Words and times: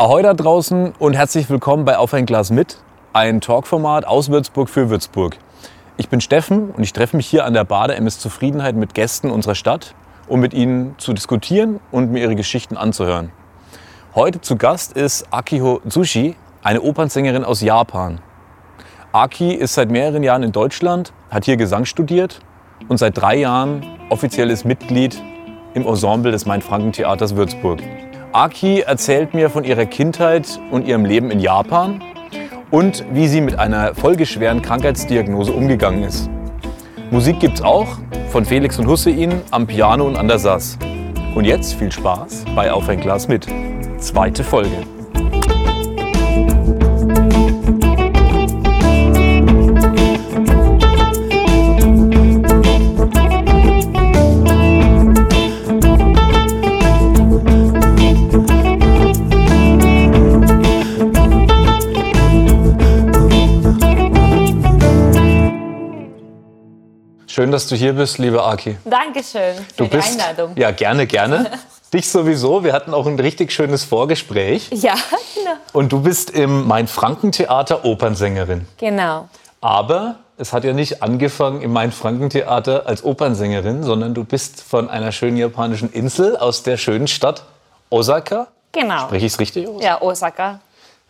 Ahoi 0.00 0.22
da 0.22 0.32
draußen 0.32 0.92
und 1.00 1.14
herzlich 1.14 1.50
willkommen 1.50 1.84
bei 1.84 1.98
Auf 1.98 2.14
ein 2.14 2.24
Glas 2.24 2.50
mit, 2.50 2.76
ein 3.12 3.40
Talkformat 3.40 4.06
aus 4.06 4.30
Würzburg 4.30 4.70
für 4.70 4.90
Würzburg. 4.90 5.36
Ich 5.96 6.08
bin 6.08 6.20
Steffen 6.20 6.70
und 6.70 6.84
ich 6.84 6.92
treffe 6.92 7.16
mich 7.16 7.26
hier 7.26 7.44
an 7.44 7.52
der 7.52 7.64
Bar 7.64 7.88
der 7.88 7.96
MS 7.96 8.20
Zufriedenheit 8.20 8.76
mit 8.76 8.94
Gästen 8.94 9.28
unserer 9.28 9.56
Stadt, 9.56 9.96
um 10.28 10.38
mit 10.38 10.54
ihnen 10.54 10.94
zu 10.98 11.14
diskutieren 11.14 11.80
und 11.90 12.12
mir 12.12 12.20
ihre 12.20 12.36
Geschichten 12.36 12.76
anzuhören. 12.76 13.32
Heute 14.14 14.40
zu 14.40 14.54
Gast 14.54 14.92
ist 14.92 15.26
Akiho 15.32 15.80
Tsushi, 15.88 16.36
eine 16.62 16.80
Opernsängerin 16.82 17.42
aus 17.42 17.60
Japan. 17.60 18.20
Aki 19.10 19.52
ist 19.52 19.74
seit 19.74 19.90
mehreren 19.90 20.22
Jahren 20.22 20.44
in 20.44 20.52
Deutschland, 20.52 21.12
hat 21.28 21.44
hier 21.44 21.56
Gesang 21.56 21.86
studiert 21.86 22.38
und 22.88 22.98
seit 22.98 23.18
drei 23.18 23.34
Jahren 23.34 23.84
offizielles 24.10 24.64
Mitglied 24.64 25.20
im 25.74 25.84
Ensemble 25.84 26.30
des 26.30 26.46
Main-Franken-Theaters 26.46 27.34
Würzburg. 27.34 27.82
Aki 28.32 28.80
erzählt 28.80 29.32
mir 29.32 29.48
von 29.48 29.64
ihrer 29.64 29.86
Kindheit 29.86 30.60
und 30.70 30.86
ihrem 30.86 31.04
Leben 31.04 31.30
in 31.30 31.40
Japan 31.40 32.02
und 32.70 33.04
wie 33.12 33.26
sie 33.26 33.40
mit 33.40 33.58
einer 33.58 33.94
folgeschweren 33.94 34.60
Krankheitsdiagnose 34.60 35.52
umgegangen 35.52 36.02
ist. 36.02 36.28
Musik 37.10 37.40
gibt's 37.40 37.62
auch 37.62 37.96
von 38.28 38.44
Felix 38.44 38.78
und 38.78 38.86
Hussein 38.86 39.40
am 39.50 39.66
Piano 39.66 40.06
und 40.06 40.16
an 40.16 40.28
der 40.28 40.38
Sass. 40.38 40.78
Und 41.34 41.46
jetzt 41.46 41.74
viel 41.74 41.90
Spaß 41.90 42.44
bei 42.54 42.70
Auf 42.70 42.88
ein 42.88 43.00
Glas 43.00 43.28
mit. 43.28 43.46
Zweite 43.98 44.44
Folge. 44.44 44.97
Schön, 67.48 67.52
dass 67.54 67.66
du 67.66 67.76
hier 67.76 67.94
bist, 67.94 68.18
liebe 68.18 68.44
Aki. 68.44 68.76
Dankeschön 68.84 69.54
für 69.56 69.64
Du 69.78 69.84
die 69.84 69.96
bist 69.96 70.20
Einladung. 70.20 70.52
ja 70.54 70.70
gerne, 70.70 71.06
gerne. 71.06 71.50
Dich 71.94 72.10
sowieso. 72.10 72.62
Wir 72.62 72.74
hatten 72.74 72.92
auch 72.92 73.06
ein 73.06 73.18
richtig 73.18 73.52
schönes 73.52 73.84
Vorgespräch. 73.84 74.68
Ja, 74.70 74.92
genau. 75.34 75.52
Und 75.72 75.90
du 75.90 76.02
bist 76.02 76.28
im 76.28 76.66
Main-Franken-Theater 76.68 77.86
Opernsängerin. 77.86 78.68
genau. 78.76 79.30
Aber 79.62 80.16
es 80.36 80.52
hat 80.52 80.64
ja 80.64 80.74
nicht 80.74 81.02
angefangen 81.02 81.62
im 81.62 81.72
Main-Franken-Theater 81.72 82.82
als 82.84 83.02
Opernsängerin, 83.02 83.82
sondern 83.82 84.12
du 84.12 84.24
bist 84.24 84.60
von 84.60 84.90
einer 84.90 85.10
schönen 85.10 85.38
japanischen 85.38 85.90
Insel 85.90 86.36
aus 86.36 86.62
der 86.64 86.76
schönen 86.76 87.08
Stadt 87.08 87.44
Osaka. 87.88 88.48
Genau. 88.72 89.04
Spreche 89.06 89.24
ich 89.24 89.32
es 89.32 89.40
richtig 89.40 89.66
aus? 89.68 89.82
Ja, 89.82 90.02
Osaka. 90.02 90.60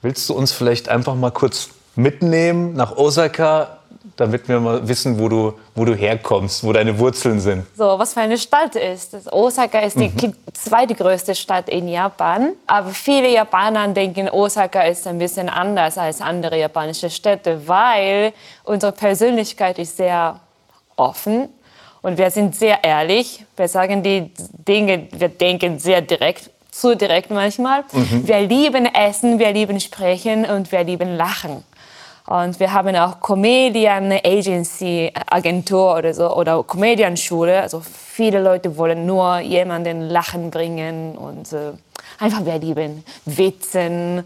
Willst 0.02 0.28
du 0.28 0.34
uns 0.34 0.52
vielleicht 0.52 0.88
einfach 0.88 1.16
mal 1.16 1.32
kurz 1.32 1.70
mitnehmen 1.96 2.74
nach 2.74 2.96
Osaka, 2.96 3.77
damit 4.18 4.48
wir 4.48 4.60
mal 4.60 4.86
wissen, 4.86 5.18
wo 5.18 5.28
du, 5.28 5.54
wo 5.74 5.84
du 5.84 5.94
herkommst, 5.94 6.64
wo 6.64 6.72
deine 6.72 6.98
Wurzeln 6.98 7.40
sind? 7.40 7.64
So, 7.76 7.98
was 7.98 8.12
für 8.14 8.20
eine 8.20 8.36
Stadt 8.36 8.74
ist. 8.76 9.14
Das 9.14 9.32
Osaka 9.32 9.78
ist 9.78 9.98
die 9.98 10.10
ki- 10.10 10.34
zweitgrößte 10.52 11.34
Stadt 11.34 11.68
in 11.68 11.88
Japan. 11.88 12.50
Aber 12.66 12.90
viele 12.90 13.30
Japaner 13.32 13.88
denken, 13.88 14.28
Osaka 14.28 14.82
ist 14.82 15.06
ein 15.06 15.18
bisschen 15.18 15.48
anders 15.48 15.96
als 15.96 16.20
andere 16.20 16.58
japanische 16.58 17.08
Städte, 17.10 17.66
weil 17.66 18.32
unsere 18.64 18.92
Persönlichkeit 18.92 19.78
ist 19.78 19.96
sehr 19.96 20.40
offen 20.96 21.48
und 22.02 22.18
wir 22.18 22.30
sind 22.30 22.56
sehr 22.56 22.82
ehrlich. 22.82 23.44
Wir 23.56 23.68
sagen 23.68 24.02
die 24.02 24.32
Dinge, 24.66 25.06
wir 25.12 25.28
denken 25.28 25.78
sehr 25.78 26.00
direkt, 26.00 26.50
zu 26.70 26.96
direkt 26.96 27.30
manchmal. 27.30 27.84
Wir 27.92 28.40
lieben 28.40 28.86
Essen, 28.86 29.38
wir 29.38 29.52
lieben 29.52 29.80
Sprechen 29.80 30.44
und 30.44 30.70
wir 30.70 30.84
lieben 30.84 31.16
Lachen. 31.16 31.64
Und 32.28 32.60
wir 32.60 32.70
haben 32.74 32.94
auch 32.94 33.20
Comedian 33.20 34.12
Agency 34.12 35.10
Agentur 35.30 35.96
oder 35.96 36.12
so 36.12 36.30
oder 36.36 36.62
Comedianschule. 36.62 37.62
Also 37.62 37.80
viele 37.80 38.42
Leute 38.42 38.76
wollen 38.76 39.06
nur 39.06 39.38
jemanden 39.38 40.10
lachen 40.10 40.50
bringen 40.50 41.16
und 41.16 41.50
äh, 41.54 41.72
einfach 42.18 42.44
wir 42.44 42.58
lieben 42.58 43.02
Witzen, 43.24 44.24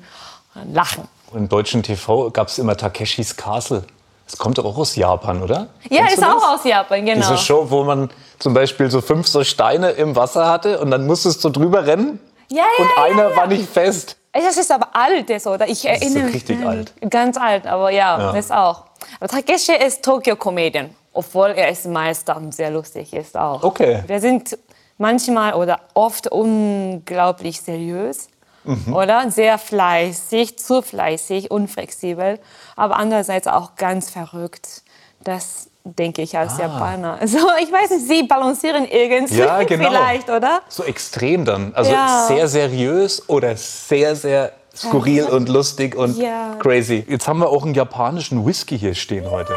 Lachen. 0.72 1.06
Im 1.32 1.48
deutschen 1.48 1.84
TV 1.84 2.30
gab 2.30 2.48
es 2.48 2.58
immer 2.58 2.76
Takeshis 2.76 3.36
Castle. 3.36 3.84
Das 4.26 4.36
kommt 4.36 4.58
doch 4.58 4.64
auch 4.64 4.78
aus 4.78 4.96
Japan, 4.96 5.40
oder? 5.40 5.68
Ja, 5.88 6.06
Kennst 6.06 6.18
ist 6.18 6.24
auch 6.24 6.54
aus 6.54 6.64
Japan, 6.64 7.06
genau. 7.06 7.20
Diese 7.20 7.38
Show, 7.38 7.66
wo 7.68 7.84
man 7.84 8.10
zum 8.40 8.52
Beispiel 8.52 8.90
so 8.90 9.00
fünf 9.00 9.28
so 9.28 9.44
Steine 9.44 9.90
im 9.90 10.16
Wasser 10.16 10.48
hatte 10.48 10.80
und 10.80 10.90
dann 10.90 11.06
musstest 11.06 11.44
du 11.44 11.50
drüber 11.50 11.86
rennen 11.86 12.18
Ja, 12.50 12.58
ja, 12.58 12.64
und 12.84 12.90
ja, 12.96 13.02
einer 13.04 13.36
war 13.36 13.46
nicht 13.46 13.68
fest. 13.68 14.16
Das 14.32 14.56
ist 14.56 14.70
aber 14.72 14.88
altes, 14.94 15.46
oder? 15.46 15.68
Ich 15.68 15.80
so 15.80 15.88
erinnere 15.88 16.32
richtig 16.32 16.58
mich. 16.58 16.66
alt. 16.68 16.92
Ganz 17.10 17.36
alt, 17.36 17.66
aber 17.66 17.90
ja, 17.90 18.18
Ja. 18.18 18.30
ist 18.36 18.50
auch. 18.52 18.84
Aber 19.20 19.28
Takeshi 19.28 19.72
ist 19.74 20.02
Tokyo-Comedian, 20.04 20.90
obwohl 21.12 21.50
er 21.50 21.68
ist 21.68 21.86
Meister 21.86 22.36
und 22.36 22.54
sehr 22.54 22.70
lustig 22.70 23.12
ist 23.12 23.36
auch. 23.36 23.62
Okay. 23.62 24.02
Wir 24.06 24.20
sind 24.20 24.56
manchmal 24.98 25.54
oder 25.54 25.80
oft 25.94 26.28
unglaublich 26.28 27.60
seriös. 27.60 28.28
Mhm. 28.64 28.94
Oder 28.94 29.28
sehr 29.30 29.58
fleißig, 29.58 30.56
zu 30.56 30.82
fleißig, 30.82 31.50
unflexibel, 31.50 32.38
aber 32.76 32.96
andererseits 32.96 33.48
auch 33.48 33.74
ganz 33.74 34.08
verrückt. 34.08 34.82
Das 35.24 35.68
denke 35.84 36.22
ich 36.22 36.36
Ah. 36.36 36.40
als 36.40 36.58
Japaner. 36.58 37.18
Also 37.20 37.38
ich 37.60 37.70
weiß 37.72 37.90
nicht, 37.90 38.06
Sie 38.06 38.22
balancieren 38.24 38.84
irgendwie 38.86 39.36
Ja, 39.38 39.62
genau. 39.64 39.88
vielleicht, 39.90 40.28
oder? 40.30 40.62
So 40.68 40.84
extrem 40.84 41.44
dann. 41.44 41.74
Also 41.74 41.92
Ja. 41.92 42.24
sehr 42.28 42.48
seriös 42.48 43.28
oder 43.28 43.56
sehr, 43.56 44.14
sehr 44.16 44.52
skurril 44.74 45.24
und 45.24 45.48
lustig 45.48 45.94
und 45.96 46.16
Ja. 46.16 46.56
crazy. 46.58 47.04
Jetzt 47.08 47.28
haben 47.28 47.40
wir 47.40 47.48
auch 47.48 47.64
einen 47.64 47.74
japanischen 47.74 48.44
Whisky 48.46 48.78
hier 48.78 48.94
stehen 48.94 49.30
heute. 49.30 49.54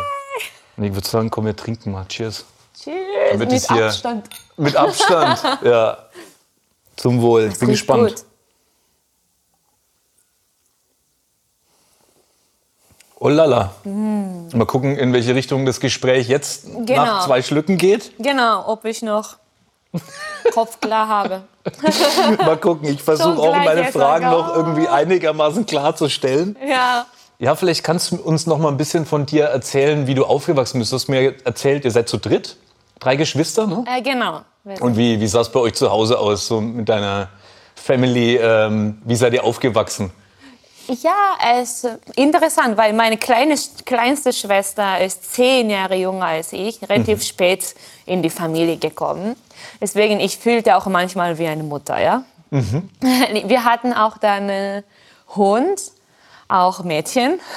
Und 0.77 0.83
ich 0.83 0.93
würde 0.93 1.07
sagen, 1.07 1.29
komm, 1.29 1.45
wir 1.45 1.55
trinken 1.55 1.91
mal. 1.91 2.05
Cheers. 2.07 2.43
Tschüss, 2.77 2.93
Damit 3.31 3.51
mit 3.51 3.71
Abstand. 3.71 4.29
Mit 4.57 4.75
Abstand. 4.75 5.41
ja. 5.63 5.97
Zum 6.97 7.21
Wohl. 7.21 7.49
Ich 7.51 7.59
bin 7.59 7.69
gespannt. 7.69 8.09
gut. 8.15 8.25
Oh 13.17 13.29
lala. 13.29 13.71
Mal 13.83 14.65
gucken, 14.65 14.97
in 14.97 15.13
welche 15.13 15.35
Richtung 15.35 15.65
das 15.65 15.79
Gespräch 15.79 16.27
jetzt 16.27 16.65
Genau. 16.85 17.03
nach 17.05 17.25
zwei 17.25 17.41
Schlücken 17.41 17.77
geht. 17.77 18.11
Genau, 18.19 18.67
ob 18.67 18.85
ich 18.85 19.01
noch 19.01 19.37
Kopf 20.53 20.79
klar 20.81 21.07
habe. 21.07 21.41
Mal 22.45 22.57
gucken. 22.57 22.89
Ich 22.89 23.01
versuche 23.01 23.39
auch 23.39 23.55
meine 23.55 23.85
Fragen 23.85 24.25
noch 24.29 24.53
irgendwie 24.55 24.87
einigermaßen 24.87 25.65
klarzustellen. 25.65 26.57
Ja. 26.67 27.05
Ja, 27.39 27.55
vielleicht 27.55 27.83
kannst 27.83 28.11
du 28.11 28.15
uns 28.17 28.47
noch 28.47 28.57
mal 28.59 28.69
ein 28.69 28.77
bisschen 28.77 29.05
von 29.05 29.25
dir 29.25 29.45
erzählen, 29.45 30.07
wie 30.07 30.13
du 30.15 30.23
aufgewachsen 30.25 30.79
bist. 30.79 30.91
Du 30.91 30.95
hast 30.95 31.09
mir 31.09 31.33
erzählt, 31.43 31.83
ihr 31.83 31.91
seid 31.91 32.07
zu 32.07 32.17
dritt, 32.17 32.55
drei 32.99 33.17
Geschwister, 33.17 33.67
ne? 33.67 33.83
Äh, 33.87 34.01
genau. 34.01 34.41
Und 34.79 34.95
wie, 34.95 35.19
wie 35.19 35.27
sah 35.27 35.41
es 35.41 35.49
bei 35.51 35.59
euch 35.59 35.73
zu 35.73 35.89
Hause 35.91 36.17
aus, 36.17 36.47
so 36.47 36.61
mit 36.61 36.87
deiner 36.87 37.27
Family? 37.75 38.37
Ähm, 38.37 39.01
wie 39.03 39.15
seid 39.17 39.33
ihr 39.33 39.43
aufgewachsen? 39.43 40.11
Ja, 40.87 41.35
es 41.59 41.83
ist 41.83 41.99
interessant, 42.15 42.77
weil 42.77 42.93
meine 42.93 43.17
kleine, 43.17 43.55
kleinste 43.85 44.31
Schwester 44.31 44.99
ist 45.01 45.33
zehn 45.33 45.69
Jahre 45.69 45.95
jünger 45.95 46.25
als 46.25 46.53
ich, 46.53 46.79
relativ 46.87 47.23
spät 47.23 47.75
in 48.05 48.21
die 48.21 48.29
Familie 48.29 48.77
gekommen. 48.77 49.35
Deswegen, 49.81 50.19
ich 50.19 50.37
fühlte 50.37 50.75
auch 50.75 50.85
manchmal 50.85 51.37
wie 51.39 51.47
eine 51.47 51.63
Mutter, 51.63 51.99
ja. 51.99 52.23
Wir 52.51 53.63
hatten 53.65 53.93
auch 53.93 54.17
dann 54.17 54.49
äh, 54.49 54.83
Hund, 55.35 55.81
auch 56.47 56.83
Mädchen. 56.83 57.39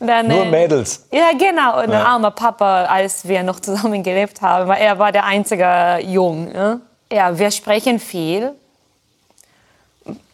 Dann, 0.00 0.28
Nur 0.28 0.44
äh, 0.46 0.50
Mädels. 0.50 1.04
Ja, 1.12 1.32
genau. 1.32 1.74
Und 1.76 1.90
Ja. 1.90 1.98
der 1.98 2.06
arme 2.06 2.30
Papa, 2.30 2.84
als 2.86 3.28
wir 3.28 3.42
noch 3.42 3.60
zusammen 3.60 4.02
gelebt 4.02 4.40
haben, 4.40 4.68
weil 4.68 4.80
er 4.80 4.98
war 4.98 5.12
der 5.12 5.24
einzige 5.24 5.98
Jung. 6.02 6.50
Ne? 6.50 6.80
Ja, 7.12 7.38
wir 7.38 7.50
sprechen 7.50 7.98
viel. 8.00 8.52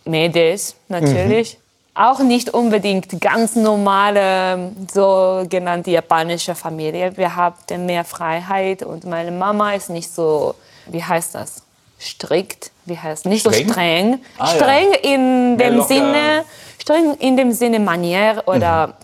Mädels 0.05 0.77
natürlich. 0.89 1.59
Auch 1.95 2.21
nicht 2.21 2.55
unbedingt 2.55 3.21
ganz 3.21 3.55
normale, 3.55 4.73
sogenannte 4.93 5.91
japanische 5.91 6.55
Familie. 6.55 7.15
Wir 7.19 7.37
haben 7.37 7.55
mehr 7.85 8.05
Freiheit 8.05 8.83
und 8.83 9.05
meine 9.05 9.31
Mama 9.31 9.75
ist 9.75 9.91
nicht 9.91 10.11
so, 10.11 10.55
wie 10.87 11.05
heißt 11.05 11.35
das? 11.35 11.63
Strikt, 12.01 12.71
wie 12.87 12.99
heißt 12.99 13.27
nicht 13.27 13.43
Streng? 13.47 13.67
so 13.69 13.73
streng. 13.75 14.19
Ah, 14.39 14.47
ja. 14.47 14.57
streng 14.57 14.93
in 15.03 15.57
Mehr 15.57 15.69
dem 15.69 15.77
locker. 15.77 15.89
Sinne, 15.89 16.45
streng 16.81 17.15
in 17.19 17.37
dem 17.37 17.53
Sinne 17.53 17.79
Manier 17.79 18.43
oder 18.47 18.95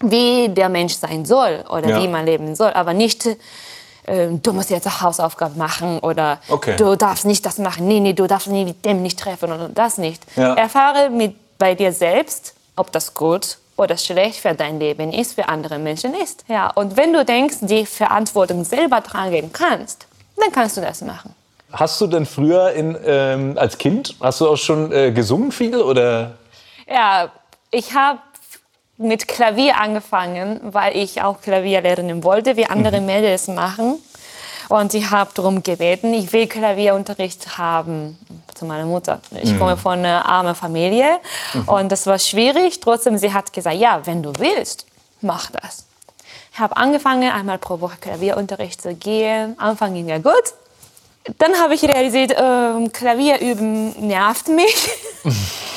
wie 0.00 0.48
der 0.48 0.68
Mensch 0.68 0.94
sein 0.94 1.24
soll 1.24 1.64
oder 1.70 1.90
Ja. 1.90 2.02
wie 2.02 2.08
man 2.08 2.26
leben 2.26 2.56
soll, 2.56 2.72
aber 2.72 2.92
nicht 2.92 3.24
äh, 4.04 4.26
du 4.32 4.52
musst 4.52 4.68
jetzt 4.70 5.00
Hausaufgaben 5.00 5.56
machen 5.56 6.00
oder 6.00 6.40
Okay. 6.48 6.74
du 6.76 6.96
darfst 6.96 7.24
nicht 7.24 7.46
das 7.46 7.58
machen, 7.58 7.86
nee, 7.86 8.00
nee, 8.00 8.12
du 8.14 8.26
darfst 8.26 8.48
nie 8.48 8.64
mit 8.64 8.84
dem 8.84 9.00
nicht 9.00 9.18
treffen 9.20 9.52
oder 9.52 9.68
das 9.68 9.96
nicht. 9.96 10.20
Ja. 10.34 10.54
Erfahre 10.54 11.08
mit 11.08 11.36
bei 11.62 11.76
dir 11.76 11.92
selbst, 11.92 12.54
ob 12.74 12.90
das 12.90 13.14
gut 13.14 13.58
oder 13.76 13.96
schlecht 13.96 14.40
für 14.40 14.52
dein 14.52 14.80
Leben 14.80 15.12
ist, 15.12 15.34
für 15.34 15.48
andere 15.48 15.78
Menschen 15.78 16.12
ist. 16.12 16.44
Ja, 16.48 16.68
und 16.70 16.96
wenn 16.96 17.12
du 17.12 17.24
denkst, 17.24 17.58
die 17.60 17.86
Verantwortung 17.86 18.64
selber 18.64 19.00
tragen 19.00 19.52
kannst, 19.52 20.08
dann 20.36 20.50
kannst 20.50 20.76
du 20.76 20.80
das 20.80 21.02
machen. 21.02 21.36
Hast 21.70 22.00
du 22.00 22.08
denn 22.08 22.26
früher 22.26 22.72
in, 22.72 22.98
ähm, 23.06 23.56
als 23.56 23.78
Kind, 23.78 24.16
hast 24.20 24.40
du 24.40 24.48
auch 24.48 24.56
schon 24.56 24.90
äh, 24.90 25.12
gesungen 25.12 25.52
viel 25.52 25.76
oder? 25.76 26.32
Ja, 26.88 27.30
ich 27.70 27.94
habe 27.94 28.18
mit 28.96 29.28
Klavier 29.28 29.76
angefangen, 29.80 30.58
weil 30.64 30.96
ich 30.96 31.22
auch 31.22 31.40
Klavier 31.40 31.80
lernen 31.80 32.24
wollte, 32.24 32.56
wie 32.56 32.66
andere 32.66 32.98
mhm. 32.98 33.06
Mädels 33.06 33.46
machen. 33.46 34.00
Und 34.72 34.94
ich 34.94 35.10
habe 35.10 35.30
darum 35.34 35.62
gebeten, 35.62 36.14
ich 36.14 36.32
will 36.32 36.46
Klavierunterricht 36.46 37.58
haben 37.58 38.16
zu 38.54 38.64
meiner 38.64 38.86
Mutter. 38.86 39.20
Ich 39.42 39.52
mhm. 39.52 39.58
komme 39.58 39.76
von 39.76 39.98
einer 39.98 40.24
armen 40.24 40.54
Familie 40.54 41.18
mhm. 41.52 41.68
und 41.68 41.92
das 41.92 42.06
war 42.06 42.18
schwierig. 42.18 42.80
Trotzdem, 42.80 43.18
sie 43.18 43.34
hat 43.34 43.52
gesagt, 43.52 43.76
ja, 43.76 44.00
wenn 44.06 44.22
du 44.22 44.32
willst, 44.38 44.86
mach 45.20 45.50
das. 45.50 45.84
Ich 46.54 46.58
habe 46.58 46.74
angefangen, 46.78 47.30
einmal 47.30 47.58
pro 47.58 47.82
Woche 47.82 47.98
Klavierunterricht 48.00 48.80
zu 48.80 48.94
gehen. 48.94 49.58
Anfang 49.58 49.92
ging 49.92 50.08
ja 50.08 50.16
gut. 50.16 50.54
Dann 51.36 51.52
habe 51.60 51.74
ich 51.74 51.82
realisiert, 51.82 52.30
äh, 52.30 52.88
Klavier 52.88 53.40
üben 53.40 53.90
nervt 54.06 54.48
mich. 54.48 54.88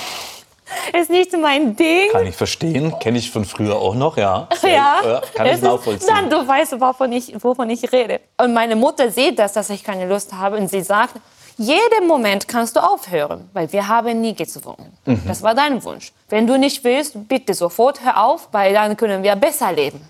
ist 0.93 1.09
nicht 1.09 1.31
so 1.31 1.37
mein 1.37 1.75
Ding. 1.75 2.11
Kann 2.11 2.25
ich 2.25 2.35
verstehen, 2.35 2.93
kenne 2.99 3.17
ich 3.17 3.31
von 3.31 3.45
früher 3.45 3.75
auch 3.75 3.95
noch, 3.95 4.17
ja. 4.17 4.47
Ja, 4.61 4.69
ja 5.03 5.21
kann 5.33 5.47
ich 5.47 5.61
nachvollziehen. 5.61 6.07
Dann, 6.07 6.29
du 6.29 6.47
weißt, 6.47 6.79
wovon 6.79 7.11
ich, 7.11 7.33
wovon 7.43 7.69
ich 7.69 7.91
rede. 7.91 8.21
Und 8.37 8.53
meine 8.53 8.75
Mutter 8.75 9.11
sieht 9.11 9.39
das, 9.39 9.53
dass 9.53 9.69
ich 9.69 9.83
keine 9.83 10.07
Lust 10.07 10.33
habe 10.33 10.57
und 10.57 10.69
sie 10.69 10.81
sagt, 10.81 11.15
jeden 11.57 12.07
Moment 12.07 12.47
kannst 12.47 12.75
du 12.75 12.81
aufhören, 12.81 13.49
weil 13.53 13.71
wir 13.71 13.87
haben 13.87 14.19
nie 14.19 14.35
gezwungen. 14.35 14.91
Mhm. 15.05 15.21
Das 15.25 15.41
war 15.41 15.55
dein 15.55 15.83
Wunsch. 15.83 16.11
Wenn 16.29 16.47
du 16.47 16.57
nicht 16.57 16.83
willst, 16.83 17.27
bitte 17.27 17.53
sofort 17.53 18.03
hör 18.03 18.23
auf, 18.23 18.49
weil 18.51 18.73
dann 18.73 18.97
können 18.97 19.23
wir 19.23 19.35
besser 19.35 19.71
leben. 19.71 20.01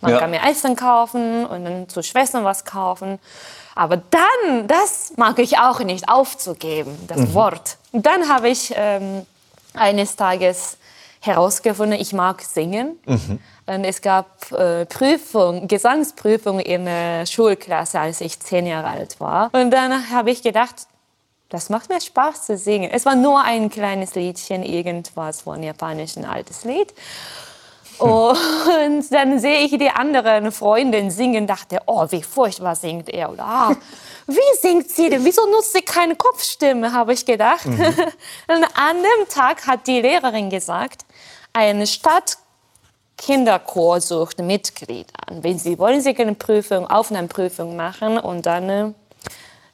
Man 0.00 0.12
ja. 0.12 0.18
kann 0.18 0.30
mir 0.30 0.40
Essen 0.48 0.76
kaufen 0.76 1.46
und 1.46 1.64
dann 1.64 1.88
zu 1.88 2.02
Schwestern 2.02 2.44
was 2.44 2.64
kaufen. 2.64 3.18
Aber 3.74 3.96
dann, 3.96 4.68
das 4.68 5.14
mag 5.16 5.38
ich 5.38 5.58
auch 5.58 5.80
nicht 5.80 6.08
aufzugeben, 6.08 6.96
das 7.08 7.18
mhm. 7.18 7.34
Wort. 7.34 7.76
Und 7.92 8.06
dann 8.06 8.28
habe 8.28 8.48
ich 8.48 8.72
ähm, 8.76 9.26
eines 9.74 10.16
Tages 10.16 10.78
herausgefunden, 11.20 11.98
ich 11.98 12.12
mag 12.12 12.42
singen. 12.42 12.98
Mhm. 13.06 13.38
Und 13.66 13.84
es 13.84 14.02
gab 14.02 14.52
äh, 14.52 14.84
Prüfung, 14.84 15.68
Gesangsprüfung 15.68 16.60
in 16.60 16.84
der 16.84 17.24
Schulklasse, 17.26 17.98
als 17.98 18.20
ich 18.20 18.38
zehn 18.40 18.66
Jahre 18.66 18.88
alt 18.88 19.20
war. 19.20 19.50
Und 19.52 19.70
dann 19.70 20.10
habe 20.10 20.30
ich 20.30 20.42
gedacht, 20.42 20.86
das 21.48 21.70
macht 21.70 21.88
mir 21.88 22.00
Spaß 22.00 22.46
zu 22.46 22.58
singen. 22.58 22.90
Es 22.90 23.06
war 23.06 23.16
nur 23.16 23.42
ein 23.42 23.70
kleines 23.70 24.14
Liedchen, 24.14 24.62
irgendwas 24.62 25.42
von 25.42 25.62
japanischen 25.62 26.24
altes 26.24 26.64
Lied. 26.64 26.92
Und 27.98 29.12
dann 29.12 29.38
sehe 29.38 29.60
ich 29.60 29.78
die 29.78 29.90
anderen 29.90 30.50
Freundinnen 30.52 31.10
singen, 31.10 31.46
dachte, 31.46 31.80
oh, 31.86 32.06
wie 32.10 32.22
furchtbar 32.22 32.74
singt 32.74 33.08
er. 33.08 33.30
Oder, 33.30 33.44
ah, 33.44 33.76
wie 34.26 34.58
singt 34.60 34.90
sie 34.90 35.10
denn? 35.10 35.24
Wieso 35.24 35.46
nutzt 35.46 35.72
sie 35.72 35.82
keine 35.82 36.16
Kopfstimme, 36.16 36.92
habe 36.92 37.12
ich 37.12 37.24
gedacht. 37.24 37.66
Mhm. 37.66 37.80
Und 38.48 38.64
an 38.74 38.96
dem 38.96 39.28
Tag 39.28 39.66
hat 39.66 39.86
die 39.86 40.00
Lehrerin 40.00 40.50
gesagt, 40.50 41.04
eine 41.52 41.86
Stadt 41.86 42.38
Kinderchor 43.16 44.00
sucht 44.00 44.38
Mitglieder 44.38 45.12
an. 45.26 45.42
Wenn 45.42 45.58
Sie 45.58 45.78
wollen, 45.78 46.00
Sie 46.00 46.14
können 46.14 46.36
Prüfung, 46.36 46.86
Aufnahmeprüfung 46.88 47.76
machen 47.76 48.18
und 48.18 48.44
dann 48.44 48.68
äh, 48.68 48.92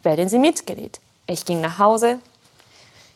werden 0.02 0.28
Sie 0.28 0.38
Mitglied. 0.38 1.00
Ich 1.26 1.44
ging 1.44 1.60
nach 1.60 1.78
Hause. 1.78 2.18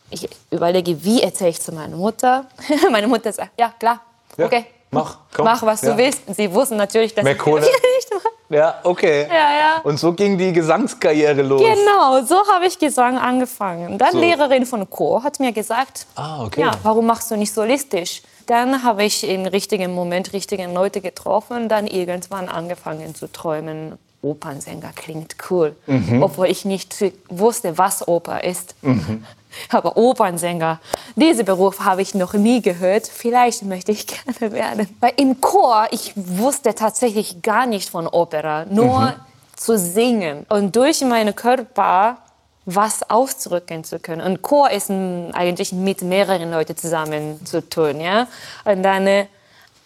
Ich 0.09 0.27
überlege, 0.51 1.03
wie 1.03 1.21
erzähle 1.21 1.51
ich 1.51 1.61
zu 1.61 1.71
meiner 1.71 1.95
Mutter. 1.95 2.47
Meine 2.91 3.07
Mutter 3.07 3.31
sagt, 3.31 3.51
ja, 3.59 3.73
klar, 3.77 4.01
ja. 4.37 4.45
okay, 4.45 4.65
Mach, 4.95 5.17
komm. 5.33 5.45
Mach, 5.45 5.61
was 5.63 5.81
ja. 5.81 5.91
du 5.91 5.97
willst. 5.97 6.21
Sie 6.35 6.51
wussten 6.53 6.77
natürlich, 6.77 7.13
dass 7.13 7.23
Mehr 7.23 7.37
Kohle. 7.37 7.65
ich 7.65 7.71
nicht 7.71 8.21
Ja, 8.49 8.75
okay. 8.83 9.27
Ja, 9.27 9.35
ja. 9.35 9.81
Und 9.83 9.99
so 9.99 10.13
ging 10.13 10.37
die 10.37 10.53
Gesangskarriere 10.53 11.41
los. 11.41 11.61
Genau, 11.61 12.23
so 12.23 12.35
habe 12.51 12.67
ich 12.67 12.77
Gesang 12.77 13.17
angefangen. 13.17 13.97
Dann 13.97 14.13
so. 14.13 14.19
Lehrerin 14.19 14.65
von 14.65 14.89
Chor 14.89 15.23
hat 15.23 15.39
mir 15.39 15.51
gesagt, 15.51 16.05
ah, 16.15 16.43
okay. 16.43 16.61
ja, 16.61 16.71
warum 16.83 17.05
machst 17.05 17.31
du 17.31 17.37
nicht 17.37 17.53
solistisch? 17.53 18.21
Dann 18.45 18.83
habe 18.83 19.03
ich 19.03 19.27
im 19.27 19.45
richtigen 19.45 19.93
Moment 19.95 20.33
richtige 20.33 20.67
Leute 20.67 21.01
getroffen 21.01 21.63
und 21.63 21.69
dann 21.69 21.87
irgendwann 21.87 22.47
angefangen 22.47 23.15
zu 23.15 23.31
träumen. 23.31 23.97
Opernsänger 24.21 24.91
klingt 24.95 25.35
cool, 25.49 25.75
mhm. 25.85 26.23
obwohl 26.23 26.47
ich 26.47 26.65
nicht 26.65 26.95
wusste, 27.29 27.77
was 27.77 28.07
Oper 28.07 28.43
ist. 28.43 28.75
Mhm. 28.81 29.23
Aber 29.69 29.97
Opernsänger, 29.97 30.79
diesen 31.15 31.45
Beruf 31.45 31.79
habe 31.81 32.01
ich 32.01 32.13
noch 32.15 32.33
nie 32.33 32.61
gehört. 32.61 33.07
Vielleicht 33.07 33.63
möchte 33.63 33.91
ich 33.91 34.07
gerne 34.07 34.51
werden. 34.53 34.87
Weil 34.99 35.13
im 35.17 35.41
Chor, 35.41 35.87
ich 35.91 36.13
wusste 36.15 36.75
tatsächlich 36.75 37.41
gar 37.41 37.65
nicht 37.65 37.89
von 37.89 38.07
Opera, 38.07 38.65
nur 38.65 39.01
mhm. 39.01 39.13
zu 39.55 39.77
singen. 39.77 40.45
Und 40.49 40.75
durch 40.75 41.01
meinen 41.01 41.35
Körper 41.35 42.17
was 42.65 43.07
ausdrücken 43.09 43.83
zu 43.83 43.99
können. 43.99 44.21
Und 44.21 44.41
Chor 44.41 44.71
ist 44.71 44.89
eigentlich 44.89 45.71
mit 45.71 46.01
mehreren 46.01 46.51
Leuten 46.51 46.75
zusammen 46.75 47.45
zu 47.45 47.67
tun. 47.67 48.01
Ja? 48.01 48.27
Und 48.63 48.81
dann, 48.83 49.05
äh, 49.05 49.27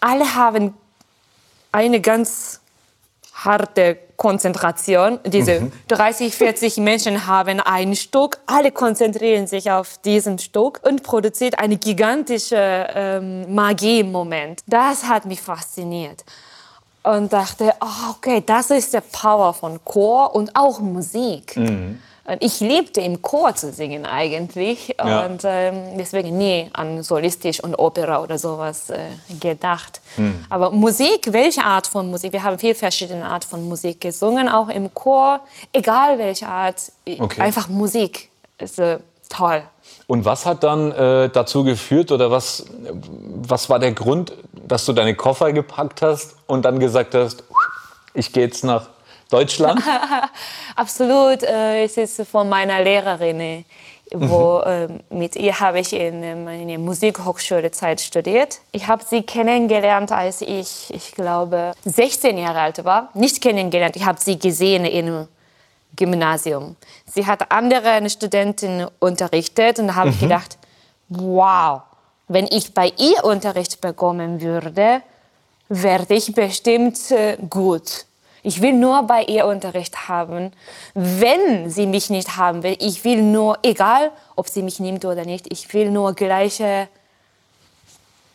alle 0.00 0.34
haben 0.34 0.74
eine 1.72 2.00
ganz 2.00 2.60
harte 3.44 3.98
Konzentration. 4.16 5.18
Diese 5.24 5.60
mhm. 5.60 5.72
30, 5.88 6.34
40 6.34 6.76
Menschen 6.76 7.26
haben 7.26 7.58
ein 7.60 7.96
Stück, 7.96 8.38
alle 8.46 8.70
konzentrieren 8.70 9.46
sich 9.46 9.70
auf 9.70 9.98
diesen 9.98 10.38
Stück 10.38 10.80
und 10.86 11.02
produziert 11.02 11.58
eine 11.58 11.78
gigantische 11.78 12.86
ähm, 12.94 13.54
Magie-Moment. 13.54 14.60
Das 14.66 15.08
hat 15.08 15.24
mich 15.24 15.40
fasziniert 15.40 16.24
und 17.02 17.32
dachte, 17.32 17.72
oh, 17.80 18.10
okay, 18.10 18.42
das 18.44 18.70
ist 18.70 18.92
der 18.92 19.00
Power 19.00 19.54
von 19.54 19.80
Chor 19.84 20.34
und 20.34 20.54
auch 20.54 20.80
Musik. 20.80 21.56
Mhm. 21.56 22.00
Ich 22.38 22.60
liebte 22.60 23.00
im 23.00 23.20
Chor 23.22 23.54
zu 23.54 23.72
singen 23.72 24.06
eigentlich 24.06 24.94
ja. 24.98 25.26
und 25.26 25.42
ähm, 25.44 25.98
deswegen 25.98 26.38
nie 26.38 26.70
an 26.72 27.02
Solistisch 27.02 27.62
und 27.62 27.74
Opera 27.74 28.22
oder 28.22 28.38
sowas 28.38 28.90
äh, 28.90 28.98
gedacht. 29.40 30.00
Hm. 30.16 30.44
Aber 30.48 30.70
Musik, 30.70 31.32
welche 31.32 31.64
Art 31.64 31.86
von 31.86 32.10
Musik? 32.10 32.32
Wir 32.32 32.42
haben 32.42 32.58
viele 32.58 32.74
verschiedene 32.74 33.24
Art 33.24 33.44
von 33.44 33.68
Musik 33.68 34.00
gesungen, 34.00 34.48
auch 34.48 34.68
im 34.68 34.94
Chor, 34.94 35.40
egal 35.72 36.18
welche 36.18 36.46
Art, 36.46 36.92
okay. 37.18 37.40
einfach 37.40 37.68
Musik 37.68 38.30
ist 38.58 38.78
äh, 38.78 38.98
toll. 39.28 39.62
Und 40.06 40.24
was 40.24 40.46
hat 40.46 40.62
dann 40.62 40.92
äh, 40.92 41.28
dazu 41.30 41.64
geführt 41.64 42.12
oder 42.12 42.30
was, 42.30 42.66
was 43.42 43.70
war 43.70 43.78
der 43.78 43.92
Grund, 43.92 44.32
dass 44.66 44.84
du 44.84 44.92
deine 44.92 45.14
Koffer 45.14 45.52
gepackt 45.52 46.02
hast 46.02 46.36
und 46.46 46.64
dann 46.64 46.78
gesagt 46.80 47.14
hast, 47.14 47.44
ich 48.14 48.32
gehe 48.32 48.44
jetzt 48.44 48.64
nach 48.64 48.88
Deutschland? 49.30 49.82
Absolut. 50.76 51.42
Äh, 51.42 51.84
es 51.84 51.96
ist 51.96 52.22
von 52.28 52.48
meiner 52.48 52.82
Lehrerin. 52.82 53.64
Wo, 54.12 54.60
mhm. 54.66 55.00
äh, 55.10 55.14
mit 55.14 55.36
ihr 55.36 55.60
habe 55.60 55.78
ich 55.78 55.92
in 55.92 56.22
äh, 56.22 56.34
meiner 56.34 56.78
Musikhochschulezeit 56.78 58.00
studiert. 58.00 58.58
Ich 58.72 58.88
habe 58.88 59.04
sie 59.04 59.22
kennengelernt, 59.22 60.10
als 60.10 60.40
ich, 60.40 60.92
ich 60.92 61.12
glaube, 61.12 61.72
16 61.84 62.36
Jahre 62.36 62.60
alt 62.60 62.84
war. 62.84 63.10
Nicht 63.14 63.40
kennengelernt, 63.40 63.94
ich 63.94 64.04
habe 64.04 64.20
sie 64.20 64.36
gesehen 64.36 64.84
im 64.84 65.28
Gymnasium. 65.94 66.74
Sie 67.06 67.24
hat 67.24 67.52
andere 67.52 68.08
Studenten 68.10 68.86
unterrichtet 68.98 69.78
und 69.78 69.88
da 69.88 69.94
habe 69.94 70.08
mhm. 70.08 70.14
ich 70.14 70.20
gedacht, 70.20 70.58
wow, 71.08 71.82
wenn 72.26 72.46
ich 72.50 72.74
bei 72.74 72.92
ihr 72.96 73.24
Unterricht 73.24 73.80
bekommen 73.80 74.40
würde, 74.40 75.02
werde 75.68 76.14
ich 76.14 76.32
bestimmt 76.32 77.12
äh, 77.12 77.36
gut. 77.48 78.06
Ich 78.42 78.62
will 78.62 78.72
nur 78.72 79.02
bei 79.04 79.24
ihr 79.24 79.46
Unterricht 79.46 80.08
haben. 80.08 80.52
Wenn 80.94 81.70
sie 81.70 81.86
mich 81.86 82.10
nicht 82.10 82.36
haben 82.36 82.62
will, 82.62 82.76
ich 82.80 83.04
will 83.04 83.22
nur, 83.22 83.58
egal 83.62 84.10
ob 84.36 84.48
sie 84.48 84.62
mich 84.62 84.80
nimmt 84.80 85.04
oder 85.04 85.24
nicht, 85.24 85.52
ich 85.52 85.72
will 85.74 85.90
nur 85.90 86.14
gleiche 86.14 86.88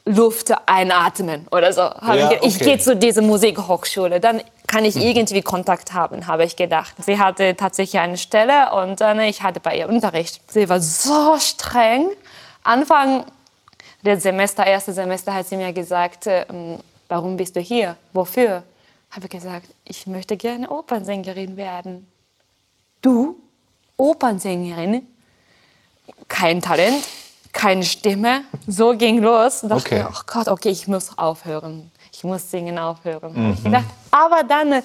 Luft 0.05 0.53
einatmen 0.67 1.47
oder 1.51 1.73
so. 1.73 1.81
Ja, 1.81 2.31
ich, 2.33 2.43
ich 2.43 2.59
gehe 2.59 2.77
zu 2.77 2.95
dieser 2.95 3.23
Musikhochschule, 3.23 4.19
dann 4.19 4.41
kann 4.67 4.85
ich 4.85 4.95
irgendwie 4.95 5.41
Kontakt 5.41 5.93
haben, 5.93 6.27
habe 6.27 6.43
ich 6.43 6.55
gedacht. 6.55 6.93
Sie 7.03 7.17
hatte 7.17 7.55
tatsächlich 7.55 7.99
eine 7.99 8.17
Stelle 8.17 8.71
und 8.73 9.01
dann 9.01 9.19
ich 9.21 9.41
hatte 9.41 9.59
bei 9.59 9.77
ihr 9.77 9.89
Unterricht. 9.89 10.41
Sie 10.47 10.69
war 10.69 10.79
so 10.79 11.37
streng. 11.39 12.09
Anfang 12.63 13.25
des 14.03 14.21
Semester, 14.23 14.65
erste 14.65 14.93
Semester, 14.93 15.33
hat 15.33 15.47
sie 15.47 15.57
mir 15.57 15.73
gesagt, 15.73 16.27
ähm, 16.27 16.77
warum 17.07 17.37
bist 17.37 17.55
du 17.55 17.59
hier? 17.59 17.95
Wofür? 18.13 18.63
Habe 19.15 19.29
gesagt, 19.29 19.67
ich 19.85 20.07
möchte 20.07 20.35
gerne 20.35 20.69
Opernsängerin 20.69 21.55
werden. 21.55 22.07
Du? 23.01 23.39
Opernsängerin? 23.97 25.07
Kein 26.27 26.61
Talent, 26.61 27.03
keine 27.53 27.83
Stimme. 27.83 28.41
So 28.67 28.95
ging 28.95 29.19
los. 29.19 29.63
Und 29.63 29.69
dachte, 29.69 29.85
okay. 29.85 30.05
oh 30.09 30.21
Gott, 30.27 30.47
okay, 30.47 30.69
ich 30.69 30.87
muss 30.87 31.17
aufhören. 31.17 31.91
Ich 32.11 32.23
muss 32.23 32.49
singen 32.49 32.77
aufhören. 32.77 33.33
Mhm. 33.33 33.53
Ich 33.53 33.63
dachte, 33.63 33.89
aber 34.11 34.43
dann 34.43 34.83